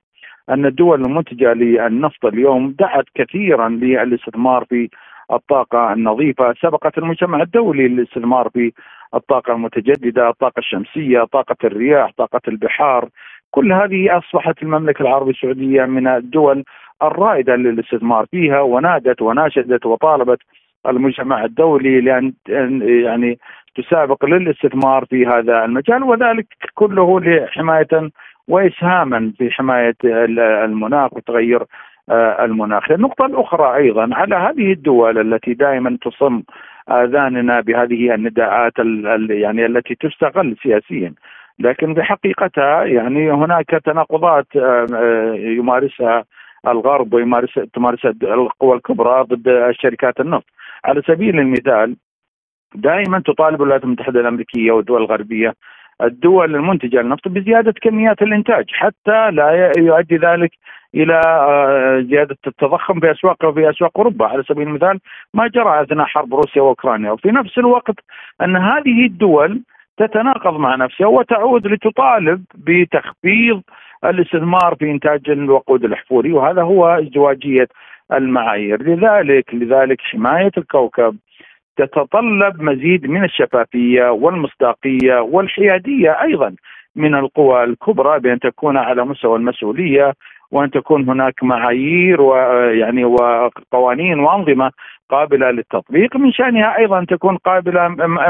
[0.50, 4.88] أن الدول المنتجة للنفط اليوم دعت كثيرا للاستثمار في
[5.32, 8.72] الطاقة النظيفة، سبقت المجتمع الدولي للاستثمار في
[9.14, 13.08] الطاقة المتجددة، الطاقة الشمسية، طاقة الرياح، طاقة البحار،
[13.50, 16.64] كل هذه أصبحت المملكة العربية السعودية من الدول
[17.02, 20.38] الرائدة للاستثمار فيها ونادت وناشدت وطالبت
[20.86, 22.32] المجتمع الدولي لأن
[23.04, 23.38] يعني
[23.76, 28.10] تسابق للاستثمار في هذا المجال وذلك كله لحماية
[28.48, 29.96] وإسهاما في حماية
[30.64, 31.62] المناخ وتغير
[32.10, 32.90] آه، المناخ.
[32.90, 36.42] النقطة الأخرى أيضا على هذه الدول التي دائما تصم
[36.88, 38.72] آذاننا بهذه النداءات
[39.30, 41.14] يعني التي تستغل سياسيا.
[41.58, 46.24] لكن بحقيقتها يعني هناك تناقضات آه، آه، يمارسها
[46.66, 50.46] الغرب ويمارس تمارس القوى الكبرى ضد شركات النفط.
[50.84, 51.96] على سبيل المثال
[52.74, 55.54] دائما تطالب الولايات المتحدة الأمريكية والدول الغربية
[56.02, 60.50] الدول المنتجة للنفط بزيادة كميات الإنتاج حتى لا يؤدي ذلك
[60.94, 64.26] إلى آه، زيادة التضخم في أسواق في أسواق أوروبا.
[64.26, 65.00] على سبيل المثال
[65.34, 67.10] ما جرى أثناء حرب روسيا وأوكرانيا.
[67.10, 67.94] وفي نفس الوقت
[68.42, 69.62] أن هذه الدول
[69.96, 73.62] تتناقض مع نفسها وتعود لتطالب بتخفيض
[74.04, 77.68] الاستثمار في إنتاج الوقود الأحفوري وهذا هو ازدواجية
[78.12, 78.82] المعايير.
[78.82, 81.16] لذلك لذلك حماية الكوكب
[81.76, 86.54] تتطلب مزيد من الشفافية والمصداقية والحيادية أيضا
[86.96, 90.12] من القوى الكبرى بأن تكون على مستوى المسؤولية
[90.50, 94.70] وأن تكون هناك معايير ويعني وقوانين وأنظمة
[95.10, 97.88] قابلة للتطبيق من شأنها أيضا تكون قابلة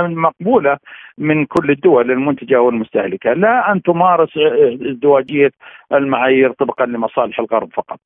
[0.08, 0.78] مقبولة
[1.18, 4.30] من كل الدول المنتجة والمستهلكة، لا أن تمارس
[4.90, 5.50] ازدواجية
[5.92, 8.00] المعايير طبقا لمصالح الغرب فقط.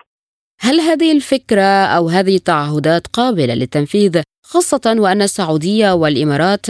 [0.61, 6.67] هل هذه الفكرة أو هذه التعهدات قابلة للتنفيذ خاصة وأن السعودية والإمارات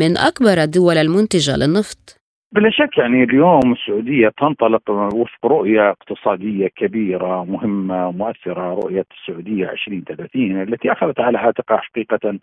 [0.00, 2.18] من أكبر الدول المنتجة للنفط؟
[2.52, 10.62] بلا شك يعني اليوم السعودية تنطلق وفق رؤية اقتصادية كبيرة مهمة مؤثرة رؤية السعودية 2030
[10.62, 12.38] التي أخذت على عاتقها حقيقة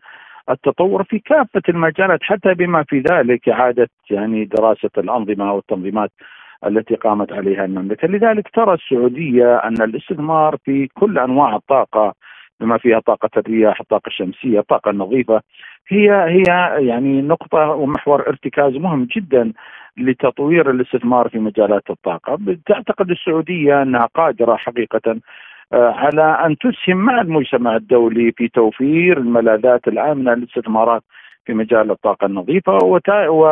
[0.50, 6.12] التطور في كافة المجالات حتى بما في ذلك إعادة يعني دراسة الأنظمة والتنظيمات
[6.66, 8.08] التي قامت عليها المملكة.
[8.08, 12.14] لذلك ترى السعودية أن الاستثمار في كل أنواع الطاقة
[12.60, 15.42] بما فيها طاقة الرياح الطاقة الشمسية الطاقة النظيفة
[15.88, 16.44] هي هي
[16.88, 19.54] يعني نقطة ومحور ارتكاز مهم جدا
[19.98, 22.40] لتطوير الاستثمار في مجالات الطاقة.
[22.66, 25.20] تعتقد السعودية أنها قادرة حقيقة
[25.74, 31.04] آه، على أن تسهم مع المجتمع الدولي في توفير الملاذات الآمنة للاستثمارات.
[31.46, 32.78] في مجال الطاقة النظيفة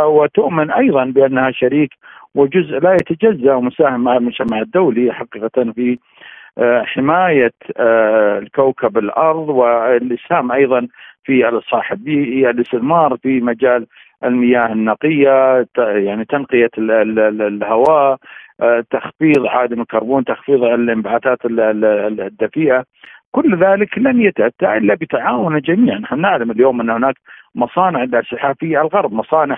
[0.08, 1.90] وتؤمن أيضا بأنها شريك
[2.36, 5.98] وجزء لا يتجزأ ومساهم مع المجتمع الدولي حقيقة في
[6.58, 10.88] آه، حماية آه، الكوكب الأرض والإسهام أيضا
[11.24, 13.88] في البيئي الاستثمار في مجال
[14.24, 18.18] المياه النقية يعني تنقية الهواء
[18.62, 22.84] آه، تخفيض عادم الكربون تخفيض الانبعاثات الدفيئة.
[23.32, 27.16] كل ذلك لن يتأتى إلا بتعاون جميعا، نحن نعلم اليوم أن هناك
[27.56, 28.06] مصانع
[28.60, 29.58] في الغرب، مصانع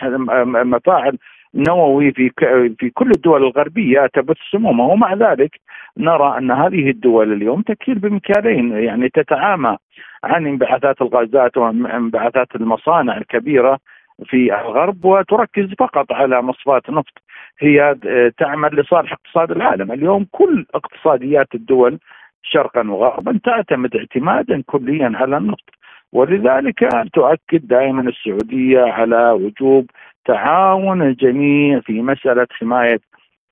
[0.63, 1.17] مفاعل
[1.55, 2.31] نووي في
[2.79, 5.59] في كل الدول الغربية تبث سمومه ومع ذلك
[5.97, 9.77] نرى أن هذه الدول اليوم تكيل بمكيالين يعني تتعامى
[10.23, 13.79] عن انبعاثات الغازات وانبعاثات المصانع الكبيرة
[14.25, 17.21] في الغرب وتركز فقط على مصفات نفط
[17.59, 17.95] هي
[18.37, 19.91] تعمل لصالح اقتصاد العالم.
[19.91, 21.99] اليوم كل اقتصاديات الدول
[22.43, 25.74] شرقا وغربا تعتمد اعتمادا كليا على النفط.
[26.15, 29.85] ولذلك تؤكد دائما السعودية على وجوب
[30.25, 32.99] تعاون الجميع في مسألة حماية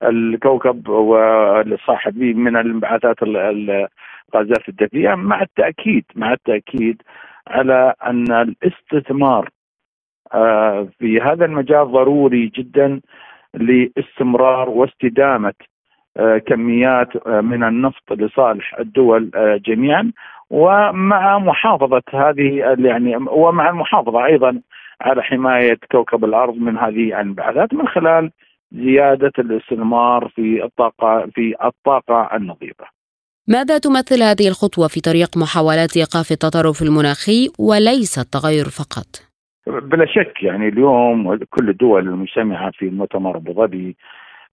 [0.02, 7.02] الكوكب والصاحب من الانبعاثات الغازات الدفيئة مع التأكيد مع التأكيد
[7.48, 9.48] على أن الاستثمار
[10.34, 13.00] آه، في هذا المجال ضروري جدا
[13.54, 15.54] لاستمرار واستدامة
[16.46, 19.30] كميات آه، من النفط لصالح الدول
[19.66, 20.12] جميعا
[20.50, 24.60] ومع محافظة هذه يعني ومع المحافظة أيضا
[25.00, 28.30] على حماية كوكب الأرض من هذه الانبعاثات من خلال
[28.72, 32.84] زيادة الاستثمار في الطاقة في الطاقة النظيفة.
[33.48, 39.06] ماذا تمثل هذه الخطوة في طريق محاولات إيقاف التطرف المناخي وليس التغير فقط؟
[39.66, 43.96] بلا شك يعني اليوم كل الدول المجتمعة في مؤتمر أبو ظبي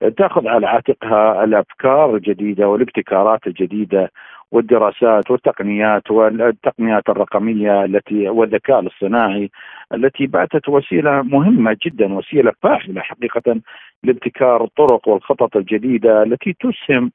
[0.10, 4.12] تأخذ على عاتقها الأفكار الجديدة والابتكارات الجديدة
[4.52, 9.50] والدراسات والتقنيات والتقنيات الرقمية التي والذكاء الاصطناعي
[9.94, 13.62] التي باتت وسيلة مهمة جدا وسيلة فاعله حقيقة
[14.04, 17.12] لابتكار الطرق والخطط الجديدة التي تسهم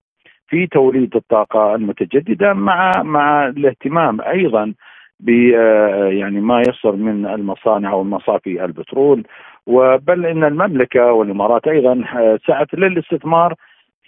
[0.48, 4.74] في توليد الطاقة المتجددة مع مع الاهتمام أيضا
[5.20, 9.22] ب آه، يعني ما يصدر من المصانع والمصافي البترول.
[9.66, 13.54] وبل إن المملكة والإمارات أيضا آه، سعت للاستثمار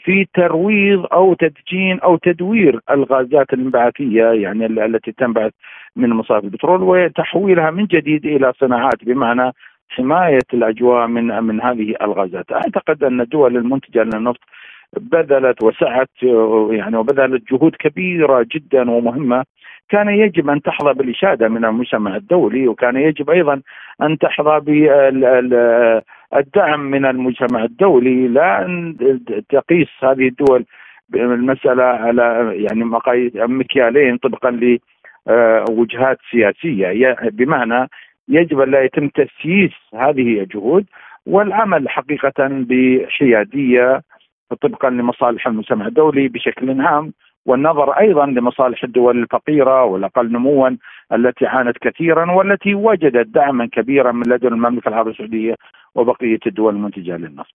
[0.04, 5.52] في ترويض أو تدجين أو تدوير الغازات الانبعاثيه يعني التي تنبعث
[5.96, 9.52] من مصافي البترول وتحويلها من جديد إلى صناعات بمعنى
[9.88, 14.40] حماية الأجواء من من هذه الغازات، أعتقد أن الدول المنتجة للنفط
[14.96, 19.44] بذلت وسعت آه، يعني وبذلت جهود كبيرة جدا ومهمة
[19.88, 23.62] كان يجب أن تحظى بالإشادة من المجتمع الدولي وكان يجب أيضا
[24.02, 24.60] أن تحظى
[26.32, 28.28] بالدعم من المجتمع الدولي.
[28.28, 28.96] لا أن
[29.48, 30.64] تقيس هذه الدول
[31.14, 32.84] المساله على يعني
[33.34, 37.16] مكيالين طبقا لوجهات سياسية.
[37.22, 37.88] بمعنى
[38.28, 40.86] يجب أن لا يتم تسييس هذه الجهود
[41.26, 44.02] والعمل حقيقه بحيادية
[44.60, 47.12] طبقا لمصالح المجتمع الدولي بشكل عام.
[47.48, 50.70] والنظر أيضا لمصالح الدول الفقيرة والأقل نموا
[51.12, 55.54] التي عانت كثيرا والتي وجدت دعما كبيرا من لدن المملكة العربية السعودية
[55.94, 57.54] وبقية الدول المنتجه للنفط.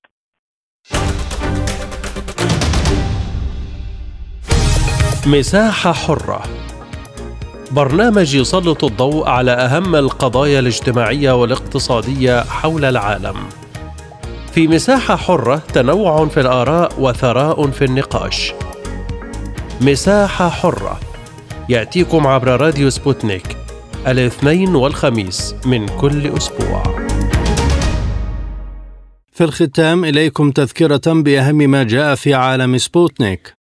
[5.27, 6.41] مساحة حرة
[7.75, 13.37] برنامج يسلط الضوء على أهم القضايا الاجتماعية والاقتصادية حول العالم.
[14.53, 18.53] في مساحة حرة تنوع في الآراء وثراء في النقاش.
[19.81, 20.99] مساحة حرة.
[21.69, 23.57] يأتيكم عبر راديو سبوتنيك
[24.07, 26.83] الاثنين والخميس من كل أسبوع.
[29.31, 33.53] في الختام إليكم تذكرة بأهم ما جاء في عالم سبوتنيك.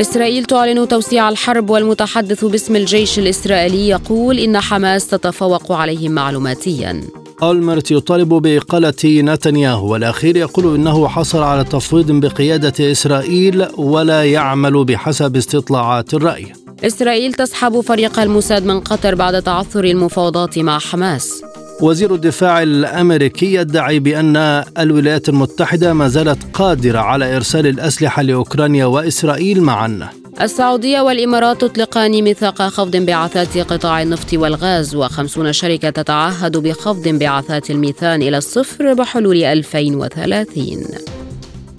[0.00, 7.21] إسرائيل تعلن توسيع الحرب والمتحدث باسم الجيش الإسرائيلي يقول إن حماس تتفوق عليهم معلوماتياً.
[7.42, 15.36] أولمرت يطالب بإقالة نتنياهو والأخير يقول إنه حصل على تفويض بقيادة إسرائيل ولا يعمل بحسب
[15.36, 16.52] استطلاعات الرأي.
[16.84, 21.42] إسرائيل تسحب فريق الموساد من قطر بعد تعثر المفاوضات مع حماس.
[21.80, 24.36] وزير الدفاع الأمريكي يدعي بأن
[24.78, 30.21] الولايات المتحدة ما زالت قادرة على إرسال الأسلحة لأوكرانيا وإسرائيل معا.
[30.40, 38.22] السعودية والإمارات تطلقان ميثاق خفض انبعاثات قطاع النفط والغاز وخمسون شركة تتعهد بخفض انبعاثات الميثان
[38.22, 40.84] إلى الصفر بحلول 2030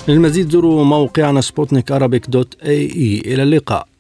[0.08, 1.91] للمزيد زوروا موقعنا سبوتنيك
[2.28, 3.22] دوت إي.
[3.26, 3.93] إلى اللقاء.